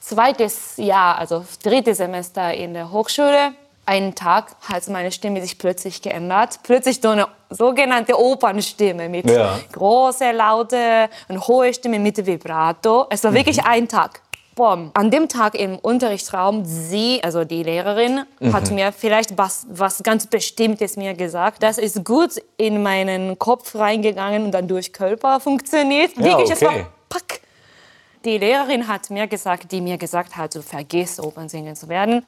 zweites 0.00 0.76
Jahr, 0.76 1.18
also 1.18 1.44
drittes 1.62 1.98
Semester 1.98 2.52
in 2.52 2.74
der 2.74 2.90
Hochschule, 2.90 3.52
einen 3.90 4.14
Tag 4.14 4.54
hat 4.68 4.88
meine 4.88 5.10
Stimme 5.10 5.42
sich 5.42 5.58
plötzlich 5.58 6.00
geändert. 6.00 6.60
Plötzlich 6.62 7.00
so 7.02 7.08
eine 7.08 7.26
sogenannte 7.50 8.16
Opernstimme 8.16 9.08
mit 9.08 9.28
ja. 9.28 9.58
großer, 9.72 10.32
laute 10.32 11.10
und 11.28 11.46
hohe 11.48 11.74
Stimme 11.74 11.98
mit 11.98 12.24
Vibrato. 12.24 13.06
Es 13.10 13.24
war 13.24 13.34
wirklich 13.34 13.56
mhm. 13.56 13.66
ein 13.66 13.88
Tag. 13.88 14.22
boom, 14.54 14.92
an 14.94 15.10
dem 15.10 15.28
Tag 15.28 15.56
im 15.56 15.76
Unterrichtsraum, 15.76 16.64
sie, 16.64 17.20
also 17.24 17.44
die 17.44 17.64
Lehrerin, 17.64 18.20
mhm. 18.38 18.52
hat 18.52 18.70
mir 18.70 18.92
vielleicht 18.92 19.36
was, 19.36 19.66
was 19.68 20.02
ganz 20.04 20.28
Bestimmtes 20.28 20.96
mir 20.96 21.14
gesagt. 21.14 21.60
Das 21.60 21.76
ist 21.76 22.04
gut 22.04 22.40
in 22.58 22.84
meinen 22.84 23.40
Kopf 23.40 23.74
reingegangen 23.74 24.44
und 24.44 24.52
dann 24.52 24.68
durch 24.68 24.92
Körper 24.92 25.40
funktioniert. 25.40 26.16
Ja, 26.16 26.24
Wirklich, 26.24 26.52
okay. 26.52 26.52
es 26.52 26.62
war 26.62 26.74
pack. 27.08 27.40
Die 28.24 28.38
Lehrerin 28.38 28.86
hat 28.86 29.10
mir 29.10 29.26
gesagt, 29.26 29.72
die 29.72 29.80
mir 29.80 29.98
gesagt 29.98 30.36
hat, 30.36 30.54
du 30.54 30.62
vergisst 30.62 31.18
Opernsingen 31.18 31.74
zu 31.74 31.88
werden. 31.88 32.24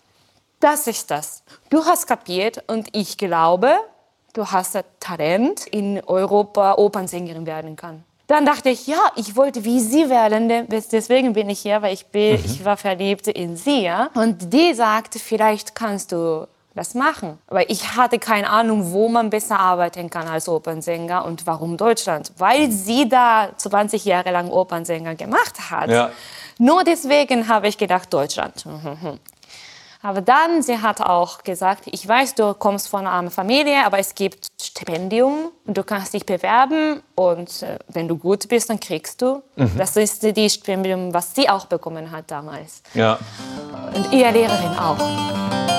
Das 0.63 0.87
ist 0.87 1.11
das. 1.11 1.43
Du 1.71 1.85
hast 1.85 2.07
kapiert 2.07 2.63
und 2.69 2.87
ich 2.93 3.19
glaube, 3.19 3.75
du 4.33 4.47
hast 4.47 4.77
das 4.77 4.85
Talent, 5.01 5.67
in 5.67 6.01
Europa 6.07 6.75
Opernsängerin 6.75 7.47
werden 7.47 7.75
kann. 7.75 8.05
Dann 8.29 8.47
dachte 8.47 8.69
ich, 8.69 8.87
ja, 8.87 9.11
ich 9.17 9.35
wollte 9.35 9.65
wie 9.65 9.81
sie 9.81 10.09
werden, 10.09 10.69
deswegen 10.71 11.33
bin 11.33 11.51
ich 11.51 11.59
hier, 11.59 11.83
weil 11.83 11.93
ich, 11.93 12.07
bin, 12.07 12.39
mhm. 12.39 12.45
ich 12.45 12.65
war 12.65 12.77
verliebt 12.77 13.27
in 13.27 13.57
sie. 13.57 13.83
Ja? 13.83 14.11
Und 14.15 14.53
die 14.53 14.73
sagte, 14.73 15.19
vielleicht 15.19 15.75
kannst 15.75 16.13
du 16.13 16.47
das 16.77 16.95
machen. 16.95 17.39
Weil 17.49 17.67
ich 17.69 17.97
hatte 17.97 18.21
keine 18.21 18.49
Ahnung, 18.49 18.93
wo 18.93 19.09
man 19.09 19.31
besser 19.31 19.59
arbeiten 19.59 20.11
kann 20.11 20.29
als 20.29 20.49
Opernsänger 20.49 21.25
und 21.25 21.45
warum 21.45 21.77
Deutschland. 21.77 22.31
Weil 22.39 22.71
sie 22.71 23.09
da 23.09 23.51
20 23.57 24.05
Jahre 24.05 24.31
lang 24.31 24.49
Opernsänger 24.49 25.17
gemacht 25.17 25.73
hat. 25.73 25.91
Ja. 25.91 26.13
Nur 26.59 26.85
deswegen 26.85 27.49
habe 27.49 27.67
ich 27.67 27.77
gedacht, 27.77 28.15
Deutschland. 28.15 28.65
Aber 30.03 30.21
dann, 30.21 30.63
sie 30.63 30.79
hat 30.79 31.01
auch 31.01 31.45
gesagt, 31.45 31.85
ich 31.87 32.07
weiß, 32.07 32.35
du 32.35 32.55
kommst 32.55 32.89
von 32.89 33.01
einer 33.01 33.13
armen 33.13 33.31
Familie, 33.31 33.87
aber 33.87 33.99
es 33.99 34.15
gibt 34.15 34.49
Stipendium 34.61 35.53
und 35.65 35.77
du 35.79 35.85
kannst 35.85 36.13
dich 36.13 36.27
bewerben 36.27 37.03
und 37.15 37.63
äh, 37.63 37.79
wenn 37.89 38.09
du 38.09 38.19
gut 38.19 38.49
bist, 38.49 38.69
dann 38.69 38.81
kriegst 38.81 39.23
du. 39.23 39.43
Mhm. 39.55 39.73
Das 39.79 39.97
ist 39.97 40.23
die 40.23 40.51
Stipendium, 40.51 41.15
was 41.15 41.35
sie 41.35 41.49
auch 41.49 41.67
bekommen 41.67 42.11
hat 42.11 42.31
damals. 42.31 42.83
Ja. 42.95 43.19
Und 43.95 44.13
ihre 44.13 44.33
Lehrerin 44.33 44.77
auch. 44.77 45.72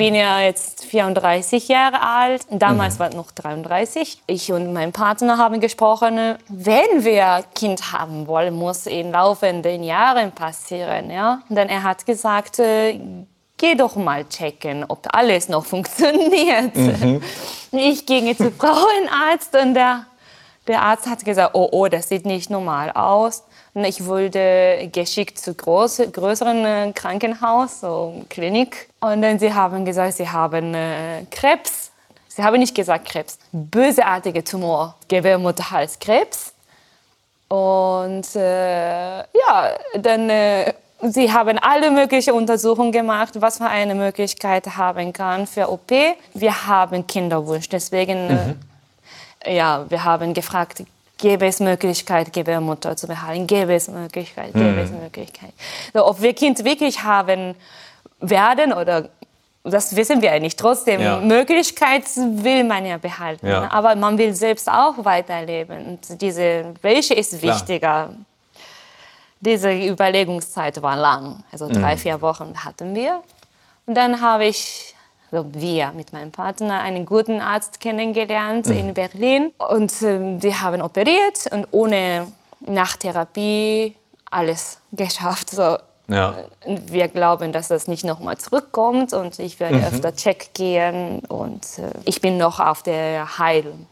Bin 0.00 0.14
ja 0.14 0.40
jetzt 0.40 0.86
34 0.86 1.68
Jahre 1.68 2.00
alt. 2.00 2.46
Damals 2.50 2.94
mhm. 2.94 2.98
war 3.00 3.08
ich 3.10 3.16
noch 3.16 3.30
33. 3.32 4.22
Ich 4.26 4.50
und 4.50 4.72
mein 4.72 4.92
Partner 4.92 5.36
haben 5.36 5.60
gesprochen, 5.60 6.38
wenn 6.48 7.04
wir 7.04 7.44
Kind 7.54 7.92
haben 7.92 8.26
wollen, 8.26 8.54
muss 8.54 8.86
in 8.86 9.12
laufenden 9.12 9.82
Jahren 9.82 10.32
passieren. 10.32 11.10
Ja? 11.10 11.42
Denn 11.50 11.68
er 11.68 11.82
hat 11.82 12.06
gesagt, 12.06 12.60
äh, 12.60 12.98
geh 13.58 13.74
doch 13.74 13.94
mal 13.96 14.26
checken, 14.26 14.86
ob 14.88 15.06
alles 15.14 15.50
noch 15.50 15.66
funktioniert. 15.66 16.74
Mhm. 16.74 17.22
Ich 17.70 18.06
ging 18.06 18.34
zum 18.34 18.54
Frauenarzt 18.58 19.54
und 19.54 19.74
der, 19.74 20.06
der 20.66 20.80
Arzt 20.80 21.10
hat 21.10 21.26
gesagt, 21.26 21.54
oh, 21.54 21.68
oh, 21.72 21.88
das 21.88 22.08
sieht 22.08 22.24
nicht 22.24 22.48
normal 22.48 22.90
aus. 22.92 23.44
Ich 23.74 24.04
wurde 24.04 24.88
geschickt 24.92 25.38
zu 25.38 25.54
groß, 25.54 26.02
größeren 26.12 26.64
äh, 26.64 26.92
Krankenhaus, 26.92 27.80
so 27.80 28.24
Klinik. 28.28 28.88
Und 29.00 29.22
dann 29.22 29.38
sie 29.38 29.54
haben 29.54 29.84
gesagt, 29.84 30.14
sie 30.14 30.28
haben 30.28 30.74
äh, 30.74 31.24
Krebs. 31.30 31.92
Sie 32.28 32.42
haben 32.42 32.58
nicht 32.58 32.74
gesagt 32.74 33.06
Krebs, 33.06 33.38
bösartige 33.52 34.42
Tumor, 34.42 34.96
Gebärmutterhalskrebs. 35.08 36.52
Und 37.48 38.36
äh, 38.36 39.18
ja, 39.18 39.78
dann 39.98 40.30
äh, 40.30 40.72
sie 41.02 41.32
haben 41.32 41.58
alle 41.58 41.90
möglichen 41.90 42.34
Untersuchungen 42.34 42.92
gemacht, 42.92 43.40
was 43.40 43.58
man 43.58 43.68
eine 43.68 43.94
Möglichkeit 43.94 44.76
haben 44.76 45.12
kann 45.12 45.46
für 45.46 45.70
OP. 45.70 45.90
Wir 46.34 46.66
haben 46.66 47.06
Kinderwunsch, 47.06 47.68
deswegen 47.68 48.28
mhm. 48.28 48.58
äh, 49.40 49.56
ja, 49.56 49.84
wir 49.88 50.04
haben 50.04 50.34
gefragt, 50.34 50.84
gäbe 51.20 51.46
es 51.46 51.60
Möglichkeit, 51.60 52.32
Gebärmutter 52.32 52.96
zu 52.96 53.06
behalten, 53.06 53.46
gäbe 53.46 53.74
es 53.74 53.88
Möglichkeit, 53.88 54.52
gäbe 54.52 54.64
mhm. 54.64 54.78
es 54.78 54.90
Möglichkeit. 54.90 55.52
So, 55.92 56.06
ob 56.06 56.20
wir 56.20 56.34
Kind 56.34 56.64
wirklich 56.64 57.02
haben 57.02 57.54
werden 58.20 58.72
oder 58.72 59.08
das 59.62 59.94
wissen 59.94 60.22
wir 60.22 60.32
ja 60.32 60.38
nicht. 60.38 60.58
Trotzdem, 60.58 61.00
ja. 61.00 61.18
Möglichkeit 61.18 62.04
will 62.16 62.64
man 62.64 62.86
ja 62.86 62.96
behalten. 62.96 63.46
Ja. 63.46 63.60
Ne? 63.60 63.72
Aber 63.72 63.94
man 63.94 64.16
will 64.16 64.34
selbst 64.34 64.70
auch 64.70 65.04
weiterleben. 65.04 65.86
Und 65.86 66.20
diese, 66.20 66.72
welche 66.80 67.14
ist 67.14 67.42
wichtiger? 67.42 67.78
Klar. 67.78 68.14
Diese 69.40 69.72
Überlegungszeit 69.72 70.80
war 70.82 70.96
lang. 70.96 71.44
Also 71.52 71.68
drei, 71.68 71.94
mhm. 71.94 71.98
vier 71.98 72.22
Wochen 72.22 72.54
hatten 72.64 72.94
wir. 72.94 73.22
Und 73.86 73.94
dann 73.94 74.20
habe 74.20 74.46
ich 74.46 74.94
also 75.30 75.46
wir 75.54 75.92
mit 75.92 76.12
meinem 76.12 76.30
Partner 76.30 76.80
einen 76.80 77.06
guten 77.06 77.40
Arzt 77.40 77.80
kennengelernt 77.80 78.66
mhm. 78.66 78.76
in 78.76 78.94
Berlin 78.94 79.52
und 79.58 80.02
äh, 80.02 80.38
die 80.38 80.54
haben 80.54 80.82
operiert 80.82 81.46
und 81.50 81.68
ohne 81.70 82.26
Nachtherapie 82.60 83.94
alles 84.30 84.78
geschafft. 84.92 85.50
So, 85.50 85.76
ja. 86.08 86.34
Wir 86.66 87.08
glauben, 87.08 87.52
dass 87.52 87.68
das 87.68 87.86
nicht 87.86 88.04
nochmal 88.04 88.38
zurückkommt 88.38 89.12
und 89.12 89.38
ich 89.38 89.60
werde 89.60 89.76
mhm. 89.76 89.84
öfter 89.84 90.14
check 90.14 90.52
gehen 90.54 91.20
und 91.20 91.64
äh, 91.78 91.92
ich 92.04 92.20
bin 92.20 92.36
noch 92.36 92.58
auf 92.58 92.82
der 92.82 93.38
Heilung. 93.38 93.86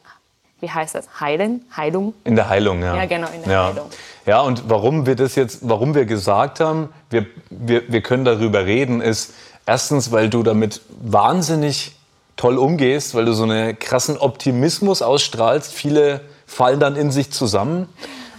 Wie 0.61 0.69
heißt 0.69 0.97
das? 0.97 1.21
Heilen? 1.21 1.65
Heilung? 1.77 2.15
In 2.25 2.35
der 2.35 2.49
Heilung, 2.49 2.83
ja. 2.83 2.97
Ja, 2.97 3.07
genau, 3.07 3.29
in 3.29 3.45
der 3.45 3.53
ja. 3.53 3.67
Heilung. 3.69 3.91
Ja, 4.27 4.41
und 4.41 4.69
warum 4.69 5.07
wir 5.07 5.15
das 5.15 5.37
jetzt, 5.37 5.61
warum 5.63 5.95
wir 5.95 6.05
gesagt 6.05 6.59
haben, 6.59 6.89
wir, 7.11 7.27
wir, 7.49 7.91
wir 7.91 8.03
können 8.03 8.25
darüber 8.25 8.67
reden, 8.67 9.01
ist, 9.01 9.33
Erstens, 9.69 10.13
weil 10.13 10.31
du 10.31 10.43
damit 10.43 10.81
wahnsinnig 10.99 11.93
toll 12.39 12.57
umgehst, 12.57 13.15
weil 13.15 13.27
du 13.27 13.35
so 13.35 13.43
einen 13.43 13.79
krassen 13.79 14.17
Optimismus 14.17 15.03
ausstrahlst. 15.03 15.75
Viele 15.75 16.23
fallen 16.47 16.81
dann 16.81 16.97
in 16.97 17.11
sich 17.11 17.33
zusammen. 17.33 17.87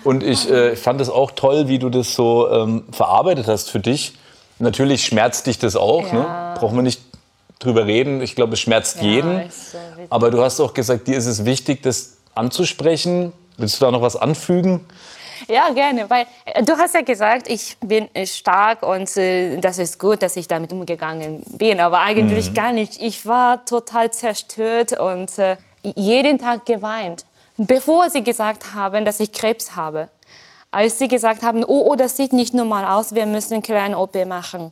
Und 0.03 0.23
ich 0.23 0.49
äh, 0.49 0.75
fand 0.75 0.99
es 1.01 1.07
auch 1.07 1.29
toll, 1.29 1.67
wie 1.67 1.77
du 1.77 1.91
das 1.91 2.15
so 2.15 2.49
ähm, 2.49 2.85
verarbeitet 2.91 3.47
hast 3.47 3.69
für 3.69 3.79
dich. 3.79 4.13
Natürlich 4.57 5.05
schmerzt 5.05 5.45
dich 5.45 5.59
das 5.59 5.75
auch. 5.75 6.11
Ja. 6.11 6.13
Ne? 6.13 6.55
Brauchen 6.59 6.75
wir 6.75 6.81
nicht 6.81 7.01
drüber 7.59 7.85
reden. 7.85 8.23
Ich 8.23 8.33
glaube, 8.33 8.53
es 8.53 8.59
schmerzt 8.59 8.97
ja, 8.97 9.03
jeden. 9.03 9.51
So 9.51 9.77
Aber 10.09 10.31
du 10.31 10.41
hast 10.41 10.59
auch 10.59 10.73
gesagt, 10.73 11.07
dir 11.07 11.15
ist 11.15 11.27
es 11.27 11.45
wichtig, 11.45 11.83
das 11.83 12.17
anzusprechen. 12.33 13.33
Willst 13.57 13.79
du 13.79 13.85
da 13.85 13.91
noch 13.91 14.01
was 14.01 14.15
anfügen? 14.15 14.83
Ja, 15.47 15.69
gerne, 15.69 16.09
weil 16.09 16.25
äh, 16.45 16.63
du 16.63 16.77
hast 16.77 16.95
ja 16.95 17.01
gesagt, 17.01 17.49
ich 17.49 17.77
bin 17.79 18.13
äh, 18.13 18.25
stark 18.25 18.83
und 18.83 19.15
äh, 19.17 19.57
das 19.57 19.77
ist 19.77 19.99
gut, 19.99 20.21
dass 20.21 20.35
ich 20.35 20.47
damit 20.47 20.71
umgegangen 20.71 21.43
bin, 21.57 21.79
aber 21.79 21.99
eigentlich 21.99 22.49
mhm. 22.49 22.53
gar 22.53 22.71
nicht. 22.71 23.01
Ich 23.01 23.25
war 23.25 23.65
total 23.65 24.11
zerstört 24.11 24.99
und 24.99 25.37
äh, 25.37 25.57
jeden 25.83 26.39
Tag 26.39 26.65
geweint, 26.65 27.25
bevor 27.57 28.09
sie 28.09 28.23
gesagt 28.23 28.73
haben, 28.73 29.05
dass 29.05 29.19
ich 29.19 29.31
Krebs 29.31 29.75
habe. 29.75 30.09
Als 30.71 30.99
sie 30.99 31.07
gesagt 31.07 31.41
haben, 31.41 31.63
oh, 31.63 31.87
oh, 31.89 31.95
das 31.95 32.15
sieht 32.15 32.31
nicht 32.31 32.53
normal 32.53 32.85
aus, 32.85 33.15
wir 33.15 33.25
müssen 33.25 33.53
eine 33.53 33.63
kleine 33.63 33.97
OP 33.97 34.13
machen. 34.25 34.71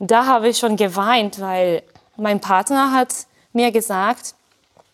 Da 0.00 0.26
habe 0.26 0.48
ich 0.48 0.58
schon 0.58 0.76
geweint, 0.76 1.40
weil 1.40 1.82
mein 2.16 2.40
Partner 2.40 2.90
hat 2.90 3.14
mir 3.52 3.70
gesagt, 3.70 4.34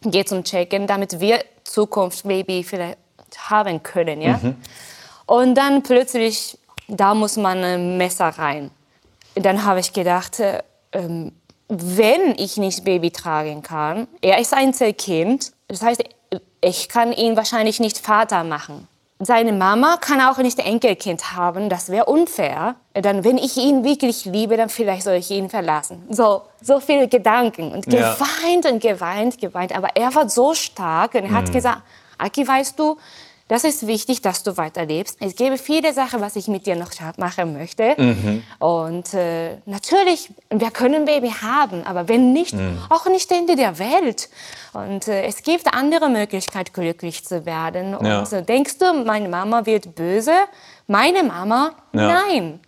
geh 0.03 0.25
zum 0.25 0.45
Checken, 0.45 0.87
damit 0.87 1.21
wir 1.21 1.43
Zukunftsbaby 1.65 2.65
vielleicht 2.65 2.99
haben 3.51 3.83
können. 3.83 4.21
Ja? 4.21 4.39
Mhm. 4.43 4.57
Und 5.27 5.55
dann 5.55 5.83
plötzlich, 5.83 6.59
da 6.89 7.15
muss 7.15 7.37
man 7.37 7.63
ein 7.63 7.97
Messer 7.97 8.29
rein. 8.29 8.71
Dann 9.35 9.65
habe 9.65 9.81
ich 9.81 9.93
gedacht, 9.93 10.41
äh, 10.41 10.63
ähm, 10.93 11.33
wenn 11.69 12.35
ich 12.37 12.57
nicht 12.57 12.85
Baby 12.85 13.13
tragen 13.13 13.63
kann, 13.63 14.09
er 14.21 14.39
ist 14.39 14.53
Einzelkind, 14.53 15.53
das 15.69 15.83
heißt, 15.83 16.03
ich 16.61 16.89
kann 16.89 17.13
ihn 17.13 17.37
wahrscheinlich 17.37 17.79
nicht 17.79 17.99
Vater 17.99 18.43
machen. 18.43 18.89
Seine 19.23 19.53
Mama 19.53 19.99
kann 20.01 20.21
auch 20.21 20.39
nicht 20.39 20.59
Enkelkind 20.59 21.37
haben, 21.37 21.69
das 21.69 21.91
wäre 21.91 22.07
unfair. 22.07 22.77
Dann, 22.95 23.23
wenn 23.23 23.37
ich 23.37 23.57
ihn 23.59 23.85
wirklich 23.85 24.25
liebe, 24.25 24.57
dann 24.57 24.71
vielleicht 24.71 25.03
soll 25.03 25.15
ich 25.15 25.31
ihn 25.31 25.51
verlassen. 25.51 26.03
So, 26.09 26.43
so 26.63 26.81
viele 26.81 27.07
Gedanken 27.07 27.71
und 27.71 27.85
geweint 27.85 28.65
ja. 28.65 28.71
und 28.71 28.81
geweint, 28.81 29.39
geweint. 29.39 29.77
Aber 29.77 29.89
er 29.95 30.15
war 30.15 30.29
so 30.29 30.55
stark 30.55 31.15
und 31.15 31.25
er 31.25 31.33
hat 31.33 31.49
mhm. 31.49 31.53
gesagt, 31.53 31.83
Aki, 32.21 32.47
weißt 32.47 32.79
du, 32.79 32.97
das 33.51 33.65
ist 33.65 33.85
wichtig, 33.89 34.23
dass 34.23 34.45
du 34.45 34.57
weiterlebst. 34.57 35.17
Es 35.19 35.35
gäbe 35.35 35.59
viele 35.59 35.93
Sachen, 35.93 36.21
was 36.21 36.37
ich 36.37 36.47
mit 36.47 36.67
dir 36.67 36.77
noch 36.77 36.93
machen 37.17 37.53
möchte. 37.53 37.97
Mhm. 37.97 38.45
Und 38.61 39.13
äh, 39.13 39.57
natürlich, 39.67 40.31
wir 40.51 40.71
können 40.71 41.05
Baby 41.05 41.31
haben, 41.43 41.85
aber 41.85 42.09
wenn 42.09 42.33
nicht, 42.33 42.55
mhm. 42.55 42.79
auch 42.89 43.07
nicht 43.07 43.29
Ende 43.33 43.57
der 43.57 43.81
Welt. 43.81 44.29
Und 44.73 45.09
äh, 45.09 45.25
es 45.25 45.43
gibt 45.43 45.67
andere 45.75 46.09
Möglichkeiten, 46.09 46.73
glücklich 46.73 47.25
zu 47.25 47.45
werden. 47.45 47.97
Ja. 48.05 48.21
Und 48.21 48.33
äh, 48.33 48.45
denkst 48.45 48.79
du, 48.79 48.93
meine 49.05 49.29
Mama 49.29 49.67
wird 49.67 49.97
böse? 49.97 50.35
Meine 50.87 51.25
Mama? 51.25 51.73
Ja. 51.93 52.23
Nein. 52.29 52.61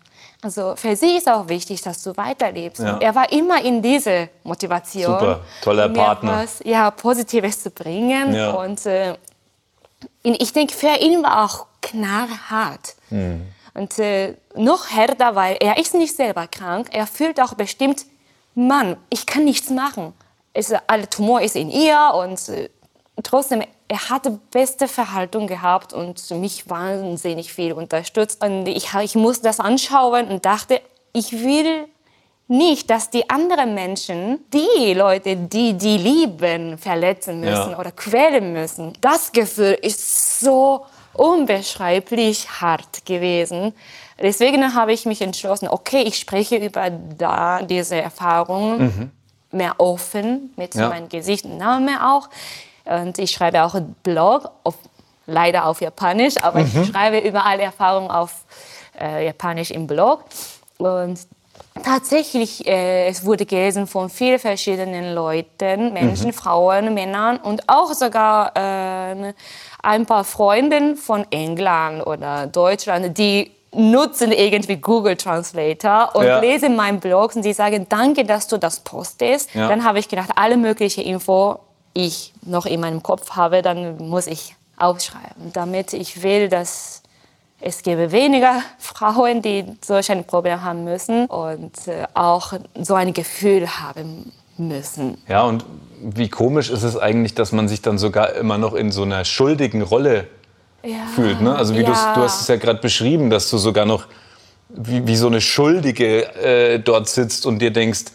Also 0.43 0.75
für 0.75 0.97
sie 0.97 1.17
ist 1.17 1.29
auch 1.29 1.47
wichtig, 1.49 1.81
dass 1.83 2.03
du 2.03 2.17
weiterlebst. 2.17 2.83
Ja. 2.83 2.99
Er 2.99 3.15
war 3.15 3.31
immer 3.31 3.65
in 3.65 3.81
diese 3.81 4.31
Motivation. 4.43 5.05
Super, 5.05 5.41
toller 5.63 5.89
Partner. 5.91 6.43
Was, 6.43 6.61
ja, 6.65 6.91
Positives 6.91 7.63
zu 7.63 7.71
bringen. 7.71 8.35
Ja. 8.35 8.51
Und 8.51 8.85
äh, 8.87 9.15
ich 10.23 10.53
denke, 10.53 10.75
für 10.75 11.01
ihn 11.01 11.23
war 11.23 11.45
auch 11.45 11.67
knallhart. 11.81 12.95
Mhm. 13.11 13.43
Und 13.75 13.99
äh, 13.99 14.35
noch 14.55 14.91
härter, 14.91 15.35
weil 15.35 15.57
er 15.61 15.79
ist 15.79 15.95
nicht 15.95 16.15
selber 16.15 16.47
krank. 16.47 16.89
Er 16.93 17.07
fühlt 17.07 17.41
auch 17.41 17.55
bestimmt, 17.55 18.05
Mann, 18.55 18.97
ich 19.09 19.27
kann 19.27 19.45
nichts 19.45 19.71
machen. 19.71 20.13
Es, 20.53 20.73
alle 20.87 21.09
Tumor 21.09 21.41
ist 21.41 21.57
in 21.57 21.71
ihr 21.71 22.13
und 22.15 22.49
äh, 22.51 22.69
trotzdem, 23.23 23.63
er 23.89 24.11
hatte 24.11 24.39
beste 24.51 24.89
Verhaltung 24.89 25.47
gehabt 25.47 25.93
und 25.93 26.31
mich 26.33 26.69
wahnsinnig 26.69 27.53
viel 27.53 27.73
unterstützt. 27.73 28.45
Und 28.45 28.67
ich, 28.67 28.93
ich 28.95 29.15
musste 29.15 29.45
das 29.45 29.59
anschauen 29.59 30.29
und 30.29 30.45
dachte, 30.45 30.81
ich 31.15 31.33
will 31.33 31.89
nicht, 32.53 32.91
dass 32.91 33.11
die 33.11 33.29
anderen 33.31 33.75
Menschen, 33.75 34.45
die 34.53 34.93
Leute, 34.93 35.37
die 35.37 35.73
die 35.73 35.97
lieben, 35.97 36.77
verletzen 36.77 37.41
müssen 37.41 37.71
ja. 37.71 37.79
oder 37.79 37.91
quälen 37.91 38.53
müssen. 38.53 38.93
Das 39.01 39.33
Gefühl 39.33 39.79
ist 39.81 40.41
so 40.41 40.85
unbeschreiblich 41.15 42.61
hart 42.61 43.05
gewesen. 43.07 43.73
Deswegen 44.21 44.75
habe 44.75 44.93
ich 44.93 45.07
mich 45.07 45.23
entschlossen, 45.23 45.69
okay, 45.69 46.03
ich 46.03 46.19
spreche 46.19 46.57
über 46.57 46.91
da 46.91 47.63
diese 47.63 47.97
Erfahrungen 47.97 48.83
mhm. 48.83 49.11
mehr 49.59 49.75
offen 49.79 50.53
mit 50.57 50.75
ja. 50.75 50.91
meinem 50.91 51.09
Gesicht 51.09 51.45
und 51.47 51.57
Namen 51.57 51.99
auch. 51.99 52.29
Und 52.85 53.19
ich 53.19 53.31
schreibe 53.31 53.63
auch 53.65 53.75
einen 53.75 53.95
Blog, 54.03 54.51
auf, 54.63 54.75
leider 55.27 55.67
auf 55.67 55.81
Japanisch, 55.81 56.37
aber 56.43 56.61
mhm. 56.61 56.83
ich 56.83 56.89
schreibe 56.89 57.19
über 57.19 57.47
alle 57.47 57.63
Erfahrungen 57.63 58.11
auf 58.11 58.45
äh, 59.01 59.25
Japanisch 59.27 59.71
im 59.71 59.87
Blog. 59.87 60.25
Und 60.79 61.19
Tatsächlich, 61.83 62.67
äh, 62.67 63.09
es 63.09 63.25
wurde 63.25 63.47
gelesen 63.47 63.87
von 63.87 64.11
vielen 64.11 64.39
verschiedenen 64.39 65.15
Leuten, 65.15 65.93
Menschen, 65.93 66.29
mhm. 66.29 66.33
Frauen, 66.33 66.93
Männern 66.93 67.39
und 67.39 67.69
auch 67.69 67.93
sogar 67.95 68.53
äh, 68.55 69.33
ein 69.83 70.07
paar 70.07 70.25
Freunden 70.25 70.97
von 70.97 71.27
England 71.31 72.07
oder 72.07 72.47
Deutschland, 72.47 73.17
die 73.17 73.51
nutzen 73.75 74.33
irgendwie 74.33 74.77
Google 74.77 75.17
Translator 75.17 76.15
und 76.15 76.27
ja. 76.27 76.41
lesen 76.41 76.77
meinen 76.77 77.01
Blog 77.01 77.35
und 77.35 77.45
die 77.45 77.55
sagen, 77.55 77.87
danke, 77.89 78.25
dass 78.25 78.47
du 78.49 78.59
das 78.59 78.81
postest. 78.81 79.55
Ja. 79.55 79.69
Dann 79.69 79.83
habe 79.83 79.99
ich 79.99 80.09
gedacht, 80.09 80.31
alle 80.37 80.59
möglichen 80.59 81.03
Info, 81.05 81.59
ich 81.95 82.33
noch 82.43 82.67
in 82.67 82.81
meinem 82.81 83.03
Kopf 83.03 83.31
habe, 83.33 83.63
dann 83.63 83.97
muss 83.97 84.27
ich 84.27 84.57
aufschreiben, 84.77 85.53
damit 85.53 85.93
ich 85.93 86.23
will, 86.23 86.49
dass 86.49 87.02
es 87.63 87.83
gäbe 87.83 88.13
weniger 88.13 88.63
Frauen, 88.79 89.43
die 89.43 89.65
solch 89.85 90.11
ein 90.11 90.25
Problem 90.25 90.63
haben 90.63 90.85
müssen 90.85 91.27
und 91.27 91.87
äh, 91.87 92.05
auch 92.15 92.53
so 92.81 92.95
ein 92.95 93.13
Gefühl 93.13 93.67
haben 93.69 94.33
müssen. 94.59 95.17
Ja, 95.29 95.43
und 95.43 95.65
wie 96.03 96.29
komisch 96.29 96.71
ist 96.71 96.83
es 96.83 96.97
eigentlich, 96.97 97.35
dass 97.35 97.53
man 97.53 97.69
sich 97.69 97.81
dann 97.81 97.97
sogar 97.99 98.35
immer 98.35 98.59
noch 98.59 98.75
in 98.75 98.91
so 98.91 99.03
einer 99.03 99.25
schuldigen 99.25 99.83
Rolle 99.83 100.27
ja. 100.83 101.07
fühlt. 101.15 101.41
Ne? 101.41 101.55
Also 101.55 101.75
wie 101.75 101.83
ja. 101.83 102.15
du 102.15 102.23
hast 102.23 102.41
es 102.43 102.49
ja 102.49 102.57
gerade 102.57 102.81
beschrieben, 102.81 103.31
dass 103.31 103.49
du 103.51 103.59
sogar 103.59 103.87
noch 103.87 104.07
wie, 104.69 105.07
wie 105.07 105.17
so 105.17 105.27
eine 105.27 105.41
Schuldige 105.41 106.35
äh, 106.37 106.79
dort 106.79 107.09
sitzt 107.09 107.47
und 107.47 107.61
dir 107.61 107.71
denkst, 107.71 108.07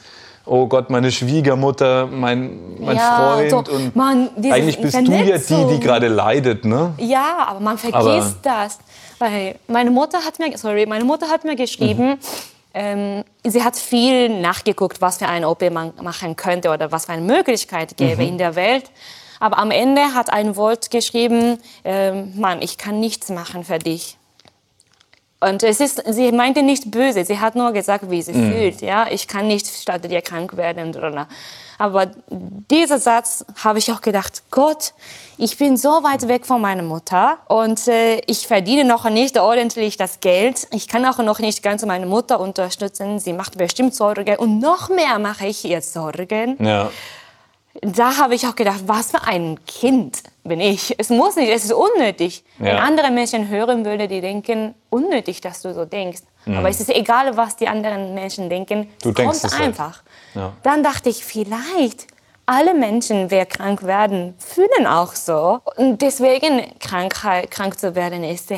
oh 0.46 0.68
Gott, 0.68 0.90
meine 0.90 1.12
Schwiegermutter, 1.12 2.08
mein, 2.08 2.80
mein 2.80 2.96
ja, 2.96 3.36
Freund. 3.36 3.52
So, 3.52 3.74
und 3.74 3.96
man, 3.96 4.30
eigentlich 4.50 4.80
bist 4.80 4.96
du 4.96 5.12
ja 5.12 5.38
die, 5.38 5.76
die 5.76 5.80
gerade 5.80 6.08
leidet, 6.08 6.66
ne? 6.66 6.94
Ja, 6.98 7.48
aber 7.48 7.60
man 7.60 7.78
vergisst 7.78 7.98
aber 8.02 8.26
das. 8.44 8.80
Weil 9.20 9.56
meine 9.68 9.92
Mutter 9.92 10.24
hat 10.24 10.40
mir, 10.40 10.58
sorry, 10.58 10.86
meine 10.86 11.04
Mutter 11.04 11.28
hat 11.30 11.44
mir 11.44 11.56
geschrieben, 11.56 12.10
mhm. 12.10 12.20
ähm, 12.74 13.24
sie 13.44 13.64
hat 13.64 13.76
viel 13.76 14.30
nachgeguckt, 14.30 15.02
was 15.02 15.18
für 15.18 15.28
eine 15.28 15.50
OP 15.50 15.70
man 15.72 15.94
machen 16.02 16.36
könnte 16.36 16.70
oder 16.70 16.92
was 16.92 17.06
für 17.06 17.14
eine 17.14 17.22
Möglichkeit 17.22 17.98
gäbe 17.98 18.22
mhm. 18.22 18.28
in 18.30 18.38
der 18.38 18.56
Welt. 18.56 18.92
Aber 19.40 19.58
am 19.60 19.72
Ende 19.72 20.14
hat 20.14 20.32
ein 20.32 20.56
Wort 20.56 20.90
geschrieben, 20.92 21.60
ähm, 21.84 22.34
Mann, 22.36 22.62
ich 22.62 22.78
kann 22.78 23.00
nichts 23.00 23.30
machen 23.30 23.64
für 23.64 23.80
dich. 23.80 24.18
Und 25.40 25.62
es 25.62 25.80
ist, 25.80 26.02
sie 26.12 26.32
meinte 26.32 26.64
nicht 26.64 26.90
böse, 26.90 27.24
sie 27.24 27.40
hat 27.40 27.56
nur 27.56 27.72
gesagt, 27.72 28.10
wie 28.10 28.24
sie 28.24 28.34
mm. 28.34 28.52
fühlt. 28.52 28.82
Ja, 28.82 29.06
ich 29.08 29.28
kann 29.28 29.48
nicht 29.48 29.68
statt 29.68 30.04
dir 30.10 30.22
krank 30.24 30.58
werden. 30.58 30.92
Aber 31.78 32.08
dieser 32.72 33.00
Satz 33.00 33.46
habe 33.64 33.80
ich 33.80 33.92
auch 33.92 34.02
gedacht, 34.02 34.44
Gott, 34.52 34.94
ich 35.38 35.58
bin 35.58 35.78
so 35.78 35.90
weit 36.04 36.28
weg 36.28 36.46
von 36.46 36.62
meiner 36.62 36.84
Mutter 36.84 37.38
und 37.48 37.88
äh, 37.88 38.20
ich 38.26 38.48
verdiene 38.48 38.84
noch 38.84 39.08
nicht 39.10 39.38
ordentlich 39.38 39.98
das 39.98 40.20
Geld. 40.20 40.68
Ich 40.72 40.88
kann 40.88 41.06
auch 41.06 41.20
noch 41.20 41.40
nicht 41.40 41.62
ganz 41.62 41.86
meine 41.86 42.08
Mutter 42.08 42.40
unterstützen. 42.40 43.20
Sie 43.20 43.34
macht 43.34 43.58
bestimmt 43.58 43.94
Sorgen 43.94 44.38
und 44.38 44.60
noch 44.60 44.90
mehr 44.90 45.20
mache 45.20 45.48
ich 45.48 45.64
ihr 45.66 45.82
Sorgen. 45.82 46.58
Ja 46.60 46.90
da 47.82 48.18
habe 48.18 48.36
ich 48.36 48.48
auch 48.48 48.56
gedacht, 48.56 48.84
was 48.86 49.12
für 49.12 49.24
ein 49.24 49.60
Kind 49.66 50.24
bin 50.44 50.60
ich. 50.60 50.96
Es 50.98 51.10
muss 51.10 51.36
nicht, 51.36 51.50
es 51.50 51.66
ist 51.66 51.74
unnötig. 51.74 52.44
Ja. 52.60 52.66
Wenn 52.66 52.78
andere 52.78 53.12
Menschen 53.12 53.50
hören 53.50 53.86
würden, 53.86 54.08
die 54.08 54.22
denken, 54.22 54.74
unnötig, 54.90 55.42
dass 55.42 55.62
du 55.62 55.74
so 55.74 55.86
denkst. 55.86 56.22
Mhm. 56.46 56.58
Aber 56.58 56.70
es 56.70 56.80
ist 56.80 56.90
egal, 56.90 57.36
was 57.38 57.56
die 57.56 57.68
anderen 57.68 58.14
Menschen 58.14 58.50
denken. 58.50 58.90
Du 59.02 59.10
es 59.10 59.16
denkst 59.16 59.42
kommt 59.42 59.54
es 59.54 59.60
halt. 59.60 59.68
einfach. 59.68 60.04
Ja. 60.38 60.54
Dann 60.64 60.84
dachte 60.84 61.10
ich, 61.10 61.26
vielleicht 61.26 62.08
alle 62.46 62.74
Menschen, 62.74 63.28
die 63.28 63.44
krank 63.46 63.84
werden, 63.84 64.36
fühlen 64.38 64.88
auch 64.88 65.14
so. 65.14 65.60
Und 65.76 66.02
deswegen 66.02 66.62
Krankheit, 66.80 67.52
krank 67.52 67.78
zu 67.80 67.96
werden 67.96 68.24
ist 68.24 68.52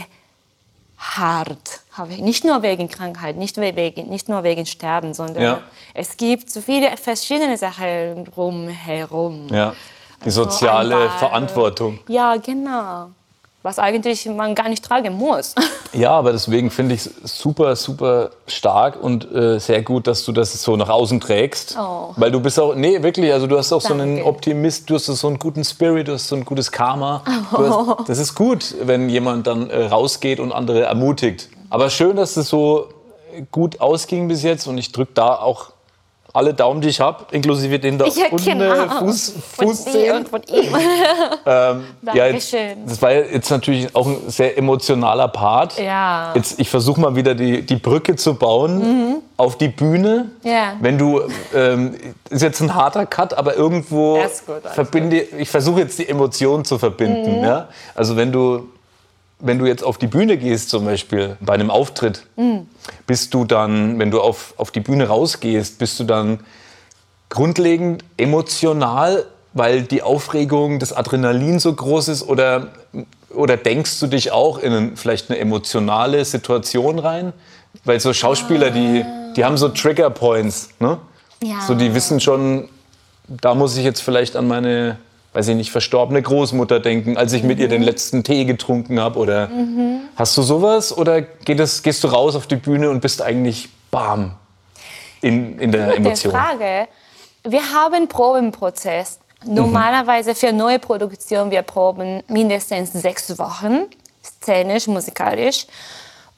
hart. 0.97 1.81
Nicht 2.19 2.45
nur 2.45 2.61
wegen 2.61 2.87
Krankheit, 2.87 3.35
nicht, 3.35 3.57
wegen, 3.57 4.09
nicht 4.09 4.29
nur 4.29 4.43
wegen 4.43 4.65
Sterben, 4.65 5.13
sondern 5.13 5.43
ja. 5.43 5.61
es 5.93 6.15
gibt 6.15 6.49
so 6.49 6.61
viele 6.61 6.95
verschiedene 6.95 7.57
Sachen 7.57 8.25
drumherum. 8.25 9.47
Ja, 9.49 9.73
die 10.23 10.29
soziale 10.29 10.95
also 10.95 11.17
Verantwortung. 11.17 11.99
Ja, 12.07 12.37
genau 12.37 13.09
was 13.61 13.77
eigentlich 13.77 14.25
man 14.25 14.55
gar 14.55 14.69
nicht 14.69 14.83
tragen 14.83 15.13
muss. 15.13 15.55
Ja, 15.91 16.11
aber 16.11 16.33
deswegen 16.33 16.69
finde 16.69 16.93
ich 16.93 17.07
es 17.07 17.39
super, 17.39 17.75
super 17.75 18.29
stark 18.45 19.01
und 19.01 19.33
äh, 19.33 19.59
sehr 19.59 19.81
gut, 19.81 20.05
dass 20.05 20.23
du 20.23 20.31
das 20.31 20.61
so 20.61 20.77
nach 20.77 20.89
außen 20.89 21.19
trägst. 21.19 21.75
Oh. 21.79 22.13
Weil 22.15 22.29
du 22.29 22.39
bist 22.39 22.59
auch, 22.59 22.75
nee, 22.75 23.01
wirklich, 23.01 23.33
also 23.33 23.47
du 23.47 23.57
hast 23.57 23.73
auch 23.73 23.81
Danke. 23.81 23.97
so 23.97 24.03
einen 24.03 24.21
Optimist, 24.21 24.87
du 24.87 24.93
hast 24.93 25.05
so 25.05 25.27
einen 25.27 25.39
guten 25.39 25.63
Spirit, 25.63 26.07
du 26.07 26.13
hast 26.13 26.27
so 26.27 26.35
ein 26.35 26.45
gutes 26.45 26.71
Karma. 26.71 27.23
Oh. 27.51 27.97
Hast, 27.97 28.07
das 28.07 28.19
ist 28.19 28.35
gut, 28.35 28.75
wenn 28.83 29.09
jemand 29.09 29.47
dann 29.47 29.71
äh, 29.71 29.85
rausgeht 29.85 30.39
und 30.39 30.51
andere 30.51 30.83
ermutigt. 30.83 31.49
Aber 31.71 31.89
schön, 31.89 32.15
dass 32.15 32.37
es 32.37 32.49
so 32.49 32.89
gut 33.49 33.81
ausging 33.81 34.27
bis 34.27 34.43
jetzt 34.43 34.67
und 34.67 34.77
ich 34.77 34.91
drücke 34.91 35.13
da 35.15 35.33
auch 35.33 35.71
alle 36.33 36.53
Daumen, 36.53 36.81
die 36.81 36.89
ich 36.89 36.99
habe, 36.99 37.25
inklusive 37.31 37.79
den 37.79 37.97
da 37.97 38.05
ja, 38.05 38.25
unten 38.29 38.45
genau. 38.45 38.87
Fuß, 38.99 39.33
Fußzehen. 39.57 40.17
und 40.17 40.29
von 40.29 40.41
ihm. 40.43 40.75
ähm, 41.45 41.83
ja, 42.13 42.27
jetzt, 42.27 42.55
das 42.85 43.01
war 43.01 43.11
jetzt 43.11 43.49
natürlich 43.49 43.95
auch 43.95 44.05
ein 44.05 44.17
sehr 44.27 44.57
emotionaler 44.57 45.27
Part. 45.27 45.79
Ja. 45.79 46.31
Jetzt, 46.35 46.59
ich 46.59 46.69
versuche 46.69 47.01
mal 47.01 47.15
wieder 47.15 47.33
die, 47.33 47.65
die 47.65 47.77
Brücke 47.77 48.15
zu 48.15 48.35
bauen 48.35 48.79
mhm. 48.79 49.15
auf 49.37 49.57
die 49.57 49.69
Bühne. 49.69 50.29
Ja. 50.43 50.73
Wenn 50.79 50.97
du, 50.97 51.21
ähm, 51.55 51.95
ist 52.29 52.43
jetzt 52.43 52.61
ein 52.61 52.75
harter 52.75 53.05
Cut, 53.07 53.33
aber 53.33 53.55
irgendwo 53.55 54.19
gut, 54.45 54.61
verbinde, 54.71 55.21
gut. 55.21 55.39
ich 55.39 55.49
versuche 55.49 55.79
jetzt 55.79 55.97
die 55.97 56.07
Emotionen 56.07 56.63
zu 56.63 56.77
verbinden. 56.77 57.39
Mhm. 57.39 57.43
Ja? 57.43 57.67
Also 57.95 58.15
wenn 58.15 58.31
du 58.31 58.69
wenn 59.39 59.57
du 59.57 59.65
jetzt 59.65 59.83
auf 59.83 59.97
die 59.97 60.07
Bühne 60.07 60.37
gehst, 60.37 60.69
zum 60.69 60.85
Beispiel 60.85 61.37
bei 61.39 61.53
einem 61.53 61.71
Auftritt, 61.71 62.23
mhm. 62.35 62.67
bist 63.07 63.33
du 63.33 63.45
dann, 63.45 63.97
wenn 63.97 64.11
du 64.11 64.21
auf, 64.21 64.53
auf 64.57 64.71
die 64.71 64.81
Bühne 64.81 65.07
rausgehst, 65.07 65.79
bist 65.79 65.99
du 65.99 66.03
dann 66.03 66.41
grundlegend 67.29 68.03
emotional, 68.17 69.25
weil 69.53 69.83
die 69.83 70.01
Aufregung, 70.01 70.79
das 70.79 70.93
Adrenalin 70.93 71.59
so 71.59 71.73
groß 71.73 72.09
ist? 72.09 72.23
Oder, 72.27 72.67
oder 73.29 73.55
denkst 73.55 73.99
du 73.99 74.07
dich 74.07 74.31
auch 74.31 74.57
in 74.57 74.73
ein, 74.73 74.97
vielleicht 74.97 75.29
eine 75.29 75.39
emotionale 75.39 76.25
Situation 76.25 76.99
rein? 76.99 77.33
Weil 77.85 77.99
so 77.99 78.13
Schauspieler, 78.13 78.71
die, 78.71 79.05
die 79.35 79.45
haben 79.45 79.57
so 79.57 79.69
Trigger 79.69 80.09
Points. 80.09 80.69
Ne? 80.79 80.97
Ja. 81.41 81.61
So, 81.61 81.75
die 81.75 81.93
wissen 81.93 82.19
schon, 82.19 82.67
da 83.27 83.55
muss 83.55 83.77
ich 83.77 83.85
jetzt 83.85 84.01
vielleicht 84.01 84.35
an 84.35 84.47
meine 84.47 84.97
weiß 85.39 85.47
ich 85.47 85.55
nicht, 85.55 85.71
verstorbene 85.71 86.21
Großmutter 86.21 86.81
denken, 86.81 87.15
als 87.15 87.31
ich 87.31 87.43
mhm. 87.43 87.47
mit 87.47 87.59
ihr 87.59 87.69
den 87.69 87.81
letzten 87.81 88.25
Tee 88.25 88.43
getrunken 88.43 88.99
habe? 88.99 89.17
Oder 89.17 89.47
mhm. 89.47 90.01
hast 90.17 90.35
du 90.35 90.41
sowas? 90.41 90.95
Oder 90.95 91.21
geht 91.21 91.59
das, 91.59 91.81
gehst 91.81 92.03
du 92.03 92.09
raus 92.09 92.35
auf 92.35 92.45
die 92.45 92.57
Bühne 92.57 92.89
und 92.89 92.99
bist 92.99 93.21
eigentlich 93.21 93.69
bam 93.89 94.35
in, 95.21 95.57
in 95.59 95.71
der 95.71 95.85
Gute 95.87 95.97
Emotion? 95.97 96.33
Frage. 96.33 96.89
Wir 97.43 97.61
haben 97.73 97.93
einen 97.93 98.07
Probenprozess. 98.09 99.19
Mhm. 99.45 99.53
Normalerweise 99.53 100.35
für 100.35 100.51
neue 100.51 100.77
Produktionen, 100.77 101.51
wir 101.51 101.61
proben 101.61 102.21
mindestens 102.27 102.91
sechs 102.91 103.39
Wochen, 103.39 103.85
szenisch, 104.21 104.87
musikalisch. 104.87 105.67